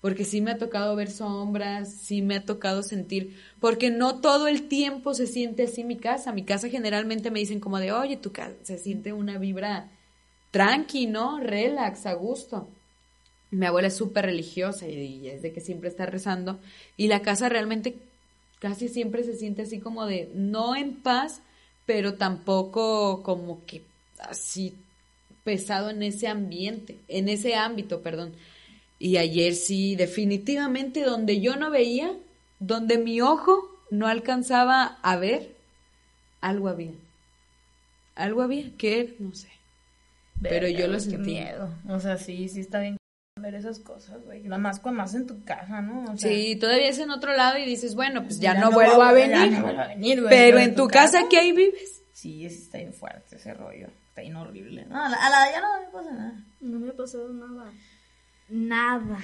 Porque 0.00 0.24
sí 0.24 0.40
me 0.40 0.52
ha 0.52 0.58
tocado 0.58 0.94
ver 0.94 1.10
sombras, 1.10 1.92
sí 1.92 2.22
me 2.22 2.36
ha 2.36 2.44
tocado 2.44 2.82
sentir, 2.84 3.36
porque 3.60 3.90
no 3.90 4.20
todo 4.20 4.46
el 4.46 4.68
tiempo 4.68 5.12
se 5.12 5.26
siente 5.26 5.64
así 5.64 5.82
mi 5.82 5.96
casa. 5.96 6.32
Mi 6.32 6.44
casa 6.44 6.68
generalmente 6.68 7.30
me 7.30 7.40
dicen 7.40 7.58
como 7.58 7.78
de, 7.80 7.92
oye, 7.92 8.16
tu 8.16 8.30
casa 8.32 8.54
se 8.62 8.78
siente 8.78 9.12
una 9.12 9.38
vibra 9.38 9.90
tranqui, 10.50 11.06
¿no? 11.06 11.40
Relax, 11.40 12.06
a 12.06 12.14
gusto. 12.14 12.68
Mi 13.50 13.66
abuela 13.66 13.88
es 13.88 13.96
súper 13.96 14.26
religiosa 14.26 14.86
y, 14.86 15.26
es 15.28 15.42
de 15.42 15.52
que 15.52 15.60
siempre 15.60 15.88
está 15.88 16.06
rezando. 16.06 16.60
Y 16.96 17.08
la 17.08 17.22
casa 17.22 17.48
realmente 17.48 17.96
casi 18.58 18.88
siempre 18.88 19.24
se 19.24 19.36
siente 19.36 19.62
así 19.62 19.80
como 19.80 20.06
de, 20.06 20.30
no 20.34 20.76
en 20.76 20.96
paz, 20.96 21.42
pero 21.86 22.14
tampoco 22.14 23.22
como 23.22 23.64
que 23.64 23.82
así 24.18 24.74
pesado 25.44 25.90
en 25.90 26.02
ese 26.02 26.28
ambiente, 26.28 26.98
en 27.08 27.28
ese 27.28 27.54
ámbito, 27.54 28.02
perdón. 28.02 28.32
Y 28.98 29.16
ayer 29.16 29.54
sí, 29.54 29.94
definitivamente 29.96 31.02
donde 31.04 31.40
yo 31.40 31.56
no 31.56 31.70
veía, 31.70 32.12
donde 32.58 32.98
mi 32.98 33.20
ojo 33.20 33.60
no 33.90 34.06
alcanzaba 34.08 34.98
a 35.02 35.16
ver, 35.16 35.54
algo 36.40 36.68
había. 36.68 36.92
Algo 38.16 38.42
había, 38.42 38.70
¿qué 38.76 39.00
era? 39.00 39.10
No 39.20 39.32
sé. 39.34 39.48
Pero 40.42 40.66
Verga, 40.66 40.78
yo 40.80 40.86
lo 40.88 40.94
qué 40.94 41.00
sentí. 41.00 41.30
miedo. 41.32 41.72
O 41.88 42.00
sea, 42.00 42.16
sí, 42.16 42.48
sí 42.48 42.60
está 42.60 42.80
bien 42.80 42.96
ver 43.40 43.54
esas 43.54 43.78
cosas, 43.78 44.24
güey. 44.24 44.42
Nada 44.42 44.58
más 44.58 44.80
cuando 44.80 45.02
más 45.02 45.14
en 45.14 45.26
tu 45.28 45.44
casa, 45.44 45.80
¿no? 45.80 46.02
O 46.12 46.16
sea, 46.16 46.28
Sí, 46.30 46.56
todavía 46.56 46.88
es 46.88 46.98
en 46.98 47.10
otro 47.10 47.36
lado 47.36 47.58
y 47.58 47.64
dices, 47.64 47.94
bueno, 47.94 48.24
pues 48.24 48.40
ya, 48.40 48.54
Ya 48.54 48.60
no, 48.60 48.70
no 48.70 48.76
vuelvo 48.76 49.00
a 49.02 49.06
ya 49.08 49.12
venir. 49.12 49.52
no 49.52 49.62
vuelvo 49.62 49.80
a 49.80 49.86
venir, 49.86 50.20
güey, 50.22 50.28
pero 50.30 50.58
en 50.58 50.74
tu 50.74 50.82
tu 50.82 50.88
casa, 50.88 51.18
casa- 51.18 51.28
que 51.28 51.38
ahí 51.38 51.52
vives. 51.52 52.02
sí, 52.12 52.48
sí 52.50 52.62
está 52.62 52.78
bien 52.78 52.92
fuerte 52.92 53.36
ese 53.36 53.54
rollo. 53.54 53.86
Está 54.08 54.22
bien 54.22 54.34
horrible. 54.34 54.84
No, 54.86 55.04
a 55.04 55.08
la, 55.08 55.16
a 55.16 55.30
la 55.30 55.52
ya 55.52 55.60
no 55.60 55.80
me 55.80 55.86
pasa 55.92 56.10
nada. 56.12 56.44
No 56.60 56.78
me 56.80 56.88
ha 56.90 56.92
pasado 56.96 57.28
nada. 57.32 57.70
Nada. 58.48 59.18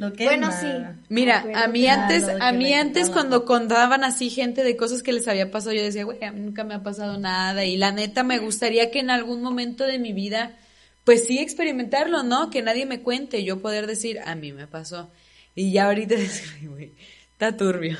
Lo 0.00 0.14
que 0.14 0.24
Bueno, 0.24 0.50
sí. 0.50 0.66
Mira, 1.10 1.44
a 1.54 1.68
mí 1.68 1.86
antes, 1.86 2.26
a 2.26 2.52
mí 2.52 2.72
antes 2.72 3.10
cuando 3.10 3.44
contaban 3.44 4.02
así 4.02 4.30
gente 4.30 4.64
de 4.64 4.74
cosas 4.74 5.02
que 5.02 5.12
les 5.12 5.28
había 5.28 5.50
pasado, 5.50 5.74
yo 5.74 5.82
decía, 5.82 6.04
güey, 6.04 6.24
a 6.24 6.32
mí 6.32 6.40
nunca 6.40 6.64
me 6.64 6.72
ha 6.72 6.82
pasado 6.82 7.18
nada 7.18 7.66
y 7.66 7.76
la 7.76 7.92
neta 7.92 8.22
me 8.22 8.38
gustaría 8.38 8.90
que 8.90 9.00
en 9.00 9.10
algún 9.10 9.42
momento 9.42 9.84
de 9.84 9.98
mi 9.98 10.14
vida, 10.14 10.56
pues 11.04 11.26
sí 11.26 11.38
experimentarlo, 11.38 12.22
¿no? 12.22 12.48
Que 12.48 12.62
nadie 12.62 12.86
me 12.86 13.02
cuente, 13.02 13.44
yo 13.44 13.60
poder 13.60 13.86
decir, 13.86 14.20
a 14.24 14.34
mí 14.34 14.52
me 14.52 14.66
pasó. 14.66 15.10
Y 15.54 15.72
ya 15.72 15.86
ahorita 15.86 16.14
decir, 16.16 16.70
güey, 16.70 16.92
está 17.32 17.54
turbio. 17.54 17.98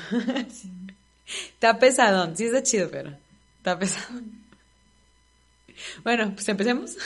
Está 1.53 1.77
pesadón, 1.77 2.35
sí 2.35 2.45
está 2.45 2.63
chido, 2.63 2.89
pero 2.89 3.15
está 3.57 3.77
pesado. 3.77 4.21
Bueno, 6.03 6.31
pues 6.33 6.49
empecemos. 6.49 6.97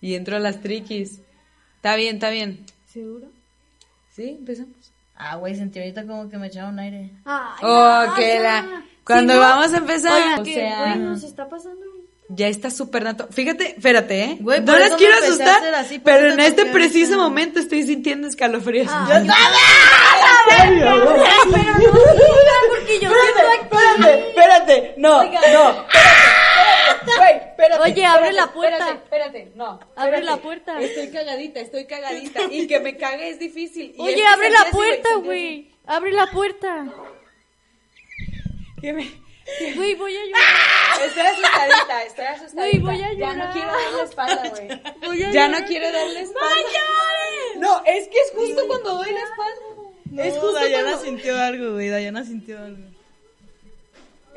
Y 0.00 0.14
entro 0.14 0.36
a 0.36 0.40
las 0.40 0.60
triquis. 0.60 1.20
Está 1.76 1.96
bien, 1.96 2.16
está 2.16 2.30
bien. 2.30 2.64
¿Seguro? 2.92 3.26
Sí, 4.14 4.36
empezamos. 4.38 4.74
Ah, 5.16 5.36
güey, 5.36 5.56
sentí 5.56 5.78
ahorita 5.80 6.06
como 6.06 6.28
que 6.28 6.38
me 6.38 6.46
echaron 6.46 6.78
aire. 6.78 7.10
Ay, 7.24 7.58
Oh, 7.62 8.04
no, 8.06 8.14
que 8.14 8.38
la... 8.40 8.84
Cuando 9.04 9.34
no- 9.34 9.40
vamos 9.40 9.72
a 9.72 9.78
empezar, 9.78 10.12
Oigan, 10.12 10.40
o 10.40 10.42
que, 10.44 10.54
sea, 10.54 10.78
güey, 10.84 10.98
nos 10.98 11.22
está 11.24 11.48
pasando 11.48 11.80
ahorita. 11.84 12.08
ya 12.28 12.46
está 12.48 12.70
súper 12.70 13.02
nato. 13.04 13.26
Fíjate, 13.30 13.76
espérate, 13.76 14.22
¿eh? 14.24 14.36
Güey, 14.40 14.60
no 14.60 14.72
me 14.74 14.90
quiero 14.96 15.14
asustar, 15.16 15.74
así, 15.74 15.98
pero 15.98 16.30
en 16.30 16.36
te 16.36 16.46
este 16.46 16.66
preciso 16.66 17.16
momento 17.16 17.58
estoy 17.58 17.84
sintiendo 17.84 18.28
escalofríos. 18.28 18.88
Ah. 18.90 19.22
Yo- 19.24 19.32
Pero 20.48 20.98
no 20.98 21.14
digan 22.14 22.62
porque 22.70 23.00
yo 23.00 23.10
espérate, 23.10 24.28
espérate, 24.28 24.94
no, 24.98 25.16
no, 25.16 25.22
espérate, 25.22 25.82
güey, 27.16 27.36
espérate. 27.36 27.82
Oye, 27.82 28.04
abre 28.04 28.28
espérate, 28.28 28.32
la 28.32 28.52
puerta. 28.52 28.76
Espérate, 28.76 29.04
espérate, 29.04 29.52
no. 29.56 29.80
Abre 29.96 30.16
espérate. 30.18 30.24
la 30.24 30.36
puerta. 30.38 30.80
Estoy 30.80 31.10
cagadita, 31.10 31.60
estoy 31.60 31.86
cagadita 31.86 32.40
y 32.50 32.66
que 32.66 32.80
me 32.80 32.96
cague 32.96 33.30
es 33.30 33.38
difícil. 33.38 33.94
Y 33.96 34.00
Oye, 34.00 34.26
abre 34.26 34.50
la 34.50 34.66
puerta, 34.70 35.14
güey. 35.16 35.70
Abre 35.86 36.12
la 36.12 36.26
puerta. 36.30 36.86
Que 38.80 38.92
me 38.92 39.10
Güey, 39.74 39.94
voy 39.94 40.14
a 40.14 40.24
llorar. 40.24 41.06
Estoy 41.06 41.22
asustadita, 41.22 42.02
estoy 42.04 42.24
asustadita. 42.26 42.60
Güey, 42.62 42.78
voy 42.80 43.02
a 43.02 43.12
Ya 43.14 43.32
no 43.32 43.44
llorar. 43.46 43.52
quiero 43.52 43.72
darle 43.72 44.02
espalda, 44.02 44.48
güey. 44.50 44.68
Ya 45.18 45.26
llorar. 45.32 45.50
no 45.60 45.66
quiero 45.66 45.92
darle 45.92 46.20
espalda. 46.20 46.54
No, 47.56 47.82
es 47.86 48.08
que 48.08 48.18
es 48.18 48.32
justo 48.34 48.66
cuando 48.68 48.94
doy 48.96 49.12
la 49.12 49.20
espalda. 49.20 50.24
es 50.28 50.34
justo 50.34 50.52
Dayana 50.52 50.90
cuando... 50.90 51.04
sintió 51.04 51.38
algo, 51.40 51.72
güey. 51.72 51.88
Dayana 51.88 52.24
sintió 52.24 52.58
algo. 52.58 52.84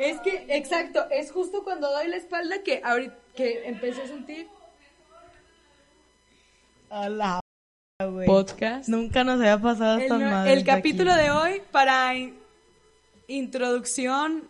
Es 0.02 0.20
que, 0.22 0.46
exacto, 0.50 1.08
es 1.12 1.32
justo 1.32 1.64
cuando 1.64 1.92
doy 1.92 2.08
la 2.08 2.18
espalda 2.18 2.64
que 2.64 2.82
ahorita 2.84 3.16
que 3.36 3.68
empecé 3.68 4.02
a 4.02 4.08
sentir 4.08 4.48
A 6.90 7.08
la 7.10 7.40
güey. 8.10 8.26
podcast. 8.28 8.90
Nunca 8.90 9.24
nos 9.24 9.40
había 9.40 9.58
pasado 9.60 9.98
El, 9.98 10.02
estas 10.04 10.20
no- 10.20 10.30
madres 10.32 10.58
el 10.58 10.66
capítulo 10.66 11.12
aquí. 11.14 11.22
de 11.24 11.32
hoy 11.32 11.62
para 11.72 12.14
in- 12.16 12.38
introducción 13.28 14.50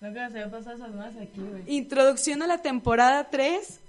Nunca 0.00 0.22
nos 0.24 0.32
había 0.32 0.50
pasado 0.50 0.76
esas 0.76 0.94
madres 0.94 1.16
aquí, 1.28 1.40
güey. 1.40 1.62
introducción 1.66 2.42
a 2.42 2.46
la 2.46 2.58
temporada 2.62 3.28
3 3.30 3.80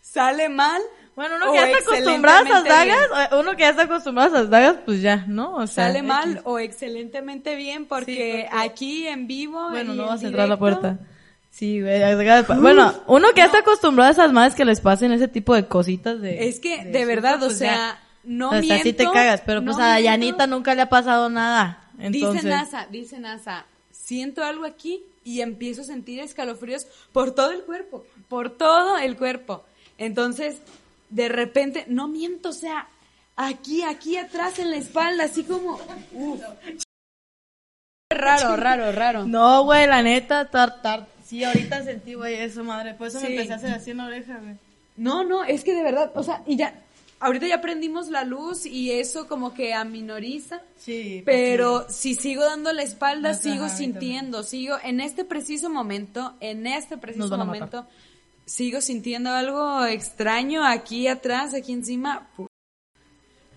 sale 0.00 0.48
mal. 0.48 0.80
Bueno, 1.20 1.36
uno 1.36 1.52
que 1.52 1.58
ya 1.58 1.66
está 1.68 1.78
acostumbrado 1.92 2.38
a 2.38 2.48
esas 2.48 2.64
bien. 2.64 2.74
dagas, 2.88 3.32
uno 3.38 3.50
que 3.50 3.58
ya 3.58 3.68
está 3.68 3.82
acostumbrado 3.82 4.34
a 4.34 4.38
esas 4.38 4.50
dagas, 4.50 4.76
pues 4.86 5.02
ya, 5.02 5.26
¿no? 5.28 5.56
O 5.56 5.66
sea, 5.66 5.88
Sale 5.88 5.98
X. 5.98 6.08
mal 6.08 6.40
o 6.44 6.58
excelentemente 6.58 7.56
bien 7.56 7.84
porque, 7.84 8.46
porque- 8.48 8.48
aquí 8.58 9.06
en 9.06 9.26
vivo 9.26 9.68
Bueno, 9.68 9.92
no 9.92 10.06
vas 10.06 10.24
a 10.24 10.28
entrar 10.28 10.46
a 10.46 10.48
la 10.48 10.58
puerta. 10.58 10.98
Sí, 11.50 11.82
güey. 11.82 12.00
Bueno, 12.58 12.94
uno 13.06 13.28
que 13.34 13.40
ya 13.42 13.44
está 13.44 13.58
acostumbrado 13.58 14.08
a 14.08 14.12
esas 14.12 14.32
madres 14.32 14.54
que 14.54 14.64
les 14.64 14.80
pasen 14.80 15.12
ese 15.12 15.28
tipo 15.28 15.54
de 15.54 15.66
cositas 15.66 16.22
de... 16.22 16.48
Es 16.48 16.58
que, 16.58 16.86
de, 16.86 17.04
verdad, 17.04 17.42
o 17.42 17.48
pues 17.48 17.58
sea, 17.58 17.74
ya. 17.74 18.00
no 18.24 18.48
o 18.48 18.52
sea, 18.52 18.60
miento. 18.62 18.82
sí 18.84 18.92
te 18.94 19.04
cagas, 19.04 19.42
pero 19.44 19.60
no 19.60 19.72
pues 19.72 19.84
a. 19.84 19.88
Dayanita 19.88 20.46
nunca 20.46 20.74
le 20.74 20.80
ha 20.80 20.88
pasado 20.88 21.28
nada. 21.28 21.90
Entonces, 21.98 22.44
Dice 22.44 22.48
NASA, 22.56 22.86
dice 22.90 23.18
NASA, 23.18 23.66
siento 23.90 24.42
algo 24.42 24.64
aquí 24.64 25.02
y 25.22 25.42
empiezo 25.42 25.82
a 25.82 25.84
sentir 25.84 26.18
escalofríos 26.20 26.86
por 27.12 27.32
todo 27.32 27.50
el 27.52 27.60
cuerpo, 27.60 28.06
por 28.28 28.48
todo 28.56 28.96
el 28.96 29.18
cuerpo. 29.18 29.64
Entonces, 29.98 30.62
de 31.10 31.28
repente, 31.28 31.84
no 31.88 32.08
miento, 32.08 32.48
o 32.50 32.52
sea, 32.52 32.88
aquí, 33.36 33.82
aquí 33.82 34.16
atrás 34.16 34.58
en 34.58 34.70
la 34.70 34.76
espalda, 34.76 35.24
así 35.24 35.44
como, 35.44 35.78
uf. 36.12 36.40
Raro, 38.12 38.56
raro, 38.56 38.90
raro. 38.92 39.24
No, 39.26 39.64
güey, 39.64 39.86
la 39.86 40.02
neta, 40.02 40.50
tar, 40.50 40.82
tar. 40.82 41.06
Sí, 41.24 41.44
ahorita 41.44 41.84
sentí, 41.84 42.14
güey, 42.14 42.34
eso, 42.34 42.64
madre. 42.64 42.94
Por 42.94 43.06
eso 43.06 43.20
Sí. 43.20 43.26
me 43.26 43.32
empecé 43.34 43.52
a 43.52 43.56
hacer 43.56 43.70
así 43.72 43.90
en 43.92 43.98
la 43.98 44.06
oreja, 44.06 44.38
güey. 44.38 44.56
No, 44.96 45.22
no, 45.22 45.44
es 45.44 45.62
que 45.62 45.74
de 45.74 45.82
verdad, 45.82 46.10
o 46.16 46.22
sea, 46.24 46.42
y 46.44 46.56
ya, 46.56 46.74
ahorita 47.20 47.46
ya 47.46 47.60
prendimos 47.60 48.08
la 48.08 48.24
luz 48.24 48.66
y 48.66 48.90
eso 48.90 49.28
como 49.28 49.54
que 49.54 49.74
aminoriza. 49.74 50.60
Sí. 50.76 51.22
Pero 51.24 51.86
si 51.88 52.14
sigo 52.16 52.44
dando 52.44 52.72
la 52.72 52.82
espalda, 52.82 53.34
sigo 53.34 53.68
sintiendo, 53.68 54.42
sigo 54.42 54.76
en 54.82 55.00
este 55.00 55.24
preciso 55.24 55.70
momento, 55.70 56.34
en 56.40 56.66
este 56.66 56.98
preciso 56.98 57.28
matar. 57.38 57.86
Sigo 58.50 58.80
sintiendo 58.80 59.30
algo 59.30 59.84
extraño 59.86 60.66
aquí 60.66 61.06
atrás, 61.06 61.54
aquí 61.54 61.72
encima. 61.72 62.26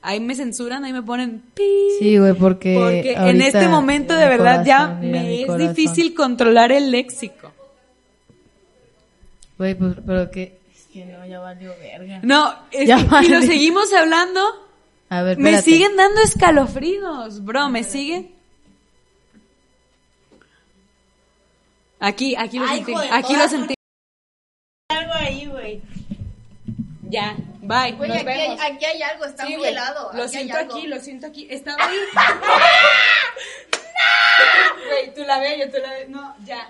Ahí 0.01 0.19
me 0.19 0.35
censuran, 0.35 0.83
ahí 0.83 0.93
me 0.93 1.01
ponen 1.01 1.39
pi. 1.53 1.63
Sí, 1.99 2.17
güey, 2.17 2.33
porque. 2.33 2.75
Porque 2.77 3.13
en 3.13 3.41
este 3.41 3.67
momento 3.67 4.13
de 4.15 4.27
verdad 4.27 4.63
ya 4.65 4.87
mira, 4.87 5.21
me 5.21 5.41
es 5.41 5.47
corazón. 5.47 5.73
difícil 5.75 6.13
controlar 6.13 6.71
el 6.71 6.91
léxico. 6.91 7.51
Güey, 9.57 9.75
pues, 9.75 9.95
pero 10.05 10.29
que. 10.29 10.59
Es 10.75 10.87
que 10.91 11.05
no, 11.05 11.25
ya 11.25 11.39
valió 11.39 11.73
verga. 11.79 12.19
No, 12.21 12.53
es 12.71 12.87
Ya 12.87 12.97
que- 12.97 13.25
y 13.25 13.29
lo 13.29 13.41
seguimos 13.41 13.91
hablando. 13.93 14.41
A 15.09 15.21
ver, 15.23 15.37
Me 15.37 15.51
espérate. 15.51 15.71
siguen 15.71 15.95
dando 15.95 16.21
escalofríos, 16.21 17.43
bro, 17.43 17.69
me 17.69 17.83
siguen. 17.83 18.31
Aquí, 21.99 22.35
aquí 22.35 22.59
lo 22.59 22.65
Ay, 22.65 22.83
sentí, 22.83 22.93
aquí 23.11 23.35
lo 23.35 23.47
sentí. 23.47 23.73
Ahí, 25.23 25.45
güey. 25.47 25.81
Ya, 27.09 27.35
bye. 27.61 27.91
Güey, 27.93 28.09
nos 28.09 28.17
aquí 28.19 28.27
hay, 28.29 28.37
vemos. 28.47 28.59
aquí 28.61 28.85
hay 28.85 29.01
algo, 29.03 29.25
está 29.25 29.43
Sí, 29.45 29.49
muy 29.51 29.59
güey, 29.59 29.71
helado. 29.71 30.09
Lo 30.13 30.23
aquí 30.23 30.37
hay 30.37 30.43
siento 30.45 30.57
aquí, 30.57 30.87
lo 30.87 30.99
siento 30.99 31.27
aquí. 31.27 31.47
Estaba 31.49 31.85
ahí. 31.85 31.97
Güey, 34.87 35.13
tú 35.13 35.23
la 35.23 35.39
ves, 35.39 35.59
yo 35.59 35.71
tú 35.71 35.77
la 35.81 35.93
ves. 35.93 36.09
No, 36.09 36.35
ya. 36.45 36.69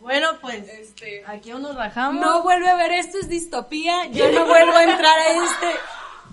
Bueno, 0.00 0.28
pues. 0.40 0.66
Este. 0.68 1.22
Aquí 1.26 1.50
aún 1.50 1.62
nos 1.62 1.76
rajamos. 1.76 2.20
No 2.24 2.42
vuelve 2.42 2.68
a 2.68 2.76
ver 2.76 2.92
esto, 2.92 3.18
es 3.20 3.28
distopía. 3.28 4.06
Yo 4.06 4.30
no 4.32 4.46
vuelvo 4.46 4.74
a 4.76 4.84
entrar 4.84 5.18
a 5.18 5.44
este. 5.44 5.78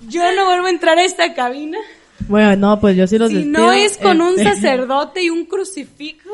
Yo 0.08 0.32
no 0.34 0.46
vuelvo 0.46 0.68
a 0.68 0.70
entrar 0.70 0.98
a 0.98 1.04
esta 1.04 1.34
cabina. 1.34 1.78
Bueno, 2.28 2.56
no, 2.56 2.80
pues 2.80 2.96
yo 2.96 3.08
sí 3.08 3.18
los 3.18 3.30
Si 3.30 3.36
despido. 3.36 3.60
no 3.60 3.74
es 3.74 3.98
con 3.98 4.22
un 4.22 4.40
Este, 4.40 4.56
sacerdote 4.56 5.24
y 5.24 5.30
un 5.30 5.46
crucifijo. 5.46 6.30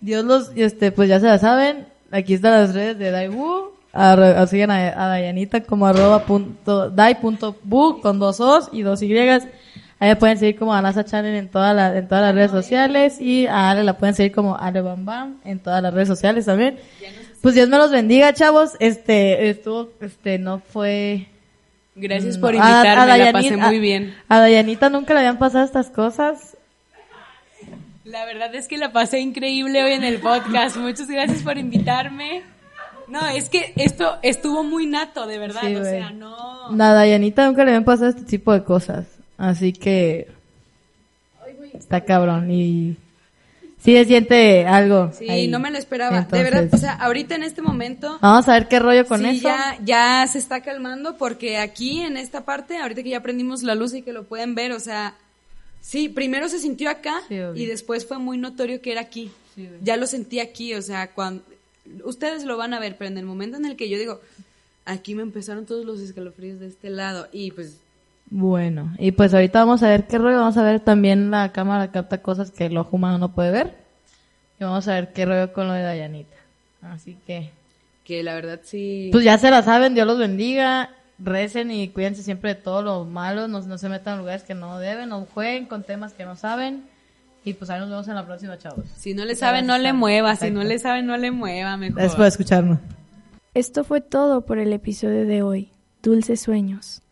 Dios 0.00 0.24
los, 0.24 0.50
este, 0.56 0.92
pues 0.92 1.08
ya 1.08 1.20
se 1.20 1.26
la 1.26 1.38
saben. 1.38 1.86
Aquí 2.10 2.34
están 2.34 2.52
las 2.52 2.74
redes 2.74 2.98
de 2.98 3.10
Daiwu. 3.10 3.72
Arro- 3.92 4.46
Sigan 4.46 4.70
a, 4.70 4.88
a 5.04 5.08
Dayanita 5.08 5.62
como 5.62 5.86
arroba 5.86 6.24
punto, 6.24 6.90
dai 6.90 7.20
punto 7.20 7.56
bu 7.64 8.00
con 8.00 8.18
dos 8.18 8.38
os 8.40 8.68
y 8.72 8.82
dos 8.82 9.02
y. 9.02 9.12
Ahí 10.02 10.14
pueden 10.14 10.38
seguir 10.38 10.56
como 10.58 10.72
Anasa 10.74 11.04
Channel 11.04 11.34
en, 11.34 11.48
toda 11.50 11.74
la, 11.74 11.94
en 11.96 12.08
todas 12.08 12.24
las 12.24 12.34
redes 12.34 12.50
sociales 12.50 13.20
y 13.20 13.46
a 13.46 13.70
Ale 13.70 13.84
la 13.84 13.98
pueden 13.98 14.14
seguir 14.14 14.32
como 14.32 14.56
Ale 14.56 14.80
Bam 14.80 15.04
Bam 15.04 15.40
en 15.44 15.58
todas 15.58 15.82
las 15.82 15.92
redes 15.92 16.08
sociales 16.08 16.46
también. 16.46 16.78
Pues 17.42 17.54
Dios 17.54 17.68
me 17.68 17.76
los 17.76 17.90
bendiga, 17.90 18.32
chavos. 18.32 18.72
Este, 18.80 19.50
estuvo, 19.50 19.90
este, 20.00 20.38
no 20.38 20.58
fue... 20.60 21.26
Gracias 21.96 22.36
no, 22.36 22.40
por 22.40 22.52
a- 22.52 22.56
invitarme, 22.56 22.90
a 22.90 23.06
la 23.06 23.16
Dayanita- 23.18 23.32
pasé 23.32 23.56
muy 23.58 23.76
a- 23.76 23.80
bien. 23.80 24.14
A 24.28 24.38
Dayanita 24.38 24.88
nunca 24.88 25.12
le 25.12 25.20
habían 25.20 25.38
pasado 25.38 25.64
estas 25.66 25.90
cosas. 25.90 26.56
La 28.04 28.24
verdad 28.24 28.54
es 28.54 28.68
que 28.68 28.78
la 28.78 28.92
pasé 28.92 29.20
increíble 29.20 29.84
hoy 29.84 29.92
en 29.92 30.04
el 30.04 30.18
podcast. 30.18 30.76
Muchas 30.78 31.08
gracias 31.08 31.42
por 31.42 31.58
invitarme. 31.58 32.42
No, 33.10 33.26
es 33.28 33.48
que 33.48 33.72
esto 33.76 34.18
estuvo 34.22 34.62
muy 34.62 34.86
nato, 34.86 35.26
de 35.26 35.38
verdad. 35.38 35.62
Sí, 35.64 35.74
o 35.74 35.84
sea, 35.84 36.10
no. 36.10 36.70
Nada, 36.70 36.94
Dayanita 36.94 37.46
nunca 37.46 37.64
le 37.64 37.70
habían 37.72 37.84
pasado 37.84 38.08
este 38.10 38.22
tipo 38.22 38.52
de 38.52 38.62
cosas. 38.64 39.06
Así 39.36 39.72
que... 39.72 40.28
Está 41.72 42.04
cabrón 42.04 42.50
y... 42.50 42.96
sí 43.82 43.94
se 43.94 44.04
siente 44.04 44.66
algo. 44.66 45.12
Sí, 45.12 45.28
ahí. 45.28 45.48
no 45.48 45.58
me 45.58 45.70
lo 45.70 45.78
esperaba. 45.78 46.22
de 46.22 46.42
verdad, 46.42 46.68
o 46.72 46.76
sea, 46.76 46.92
ahorita 46.94 47.36
en 47.36 47.44
este 47.44 47.62
momento 47.62 48.18
Vamos 48.20 48.48
a 48.48 48.54
ver 48.54 48.68
qué 48.68 48.78
rollo 48.80 49.06
con 49.06 49.20
sí, 49.20 49.26
eso. 49.38 49.48
ya, 49.48 49.78
ya 49.84 50.26
se 50.26 50.38
está 50.38 50.62
calmando 50.62 51.16
porque 51.16 51.58
aquí 51.58 52.00
en 52.02 52.16
esta 52.16 52.44
parte, 52.44 52.76
ahorita 52.78 53.02
que 53.02 53.10
ya 53.10 53.22
prendimos 53.22 53.62
la 53.62 53.74
luz 53.74 53.94
y 53.94 54.02
que 54.02 54.12
lo 54.12 54.24
pueden 54.24 54.54
ver, 54.54 54.72
o 54.72 54.80
sea, 54.80 55.14
sí, 55.80 56.08
primero 56.08 56.48
se 56.48 56.58
sintió 56.58 56.90
acá 56.90 57.20
Sí, 57.28 57.36
y 57.54 57.66
después 57.66 58.06
fue 58.06 58.18
muy 58.18 58.36
notorio 58.36 58.80
que 58.82 58.92
era 58.92 59.00
aquí. 59.00 59.30
ya 59.82 59.96
lo 59.96 60.06
sentí 60.06 60.40
aquí, 60.40 60.74
o 60.74 60.82
sea, 60.82 61.12
cuando 61.12 61.44
ustedes 62.04 62.44
lo 62.44 62.56
van 62.56 62.74
a 62.74 62.80
ver, 62.80 62.96
pero 62.96 63.10
en 63.10 63.18
el 63.18 63.24
momento 63.24 63.56
en 63.56 63.66
el 63.66 63.76
que 63.76 63.88
yo 63.88 63.98
digo, 63.98 64.20
aquí 64.84 65.14
me 65.14 65.22
empezaron 65.22 65.66
todos 65.66 65.84
los 65.84 66.00
escalofríos 66.00 66.60
de 66.60 66.66
este 66.66 66.90
lado 66.90 67.28
y 67.32 67.50
pues 67.52 67.80
Bueno, 68.30 68.94
y 68.98 69.12
pues 69.12 69.34
ahorita 69.34 69.60
vamos 69.60 69.82
a 69.82 69.88
ver 69.88 70.06
qué 70.06 70.18
rollo. 70.18 70.38
Vamos 70.38 70.56
a 70.56 70.62
ver 70.62 70.80
también 70.80 71.30
la 71.30 71.52
cámara 71.52 71.90
capta 71.90 72.22
cosas 72.22 72.50
que 72.50 72.66
el 72.66 72.76
ojo 72.76 72.96
humano 72.96 73.18
no 73.18 73.32
puede 73.34 73.50
ver. 73.50 73.74
Y 74.58 74.64
vamos 74.64 74.86
a 74.88 74.94
ver 74.94 75.12
qué 75.12 75.24
rollo 75.24 75.52
con 75.52 75.66
lo 75.66 75.72
de 75.72 75.82
Dayanita. 75.82 76.36
Así 76.82 77.16
que, 77.26 77.50
que 78.04 78.22
la 78.22 78.34
verdad 78.34 78.60
sí. 78.62 79.08
pues 79.12 79.24
ya 79.24 79.38
se 79.38 79.50
la 79.50 79.62
saben. 79.62 79.94
Dios 79.94 80.06
los 80.06 80.18
bendiga. 80.18 80.90
Recen 81.18 81.70
y 81.70 81.88
cuídense 81.88 82.22
siempre 82.22 82.54
de 82.54 82.60
todo 82.60 82.82
lo 82.82 83.04
malo. 83.04 83.48
No, 83.48 83.60
no 83.60 83.78
se 83.78 83.88
metan 83.88 84.14
en 84.14 84.20
lugares 84.20 84.42
que 84.42 84.54
no 84.54 84.78
deben. 84.78 85.08
No 85.08 85.26
jueguen 85.34 85.66
con 85.66 85.82
temas 85.82 86.12
que 86.12 86.24
no 86.24 86.36
saben. 86.36 86.84
Y 87.44 87.54
pues 87.54 87.70
ahí 87.70 87.80
nos 87.80 87.88
vemos 87.88 88.06
en 88.08 88.14
la 88.14 88.26
próxima, 88.26 88.58
chavos. 88.58 88.84
si 88.96 89.14
no 89.14 89.24
le 89.24 89.34
saben, 89.34 89.66
no 89.66 89.78
le 89.78 89.92
mueva. 89.92 90.36
Si 90.36 90.50
no 90.50 90.62
le 90.62 90.78
saben, 90.78 91.06
no 91.06 91.16
le 91.16 91.30
mueva, 91.30 91.76
mejor. 91.76 92.02
Después 92.02 92.24
de 92.24 92.28
escucharnos. 92.28 92.78
Esto 93.54 93.82
fue 93.82 94.00
todo 94.00 94.44
por 94.44 94.58
el 94.58 94.72
episodio 94.72 95.26
de 95.26 95.42
hoy. 95.42 95.70
Dulces 96.02 96.40
sueños. 96.40 97.02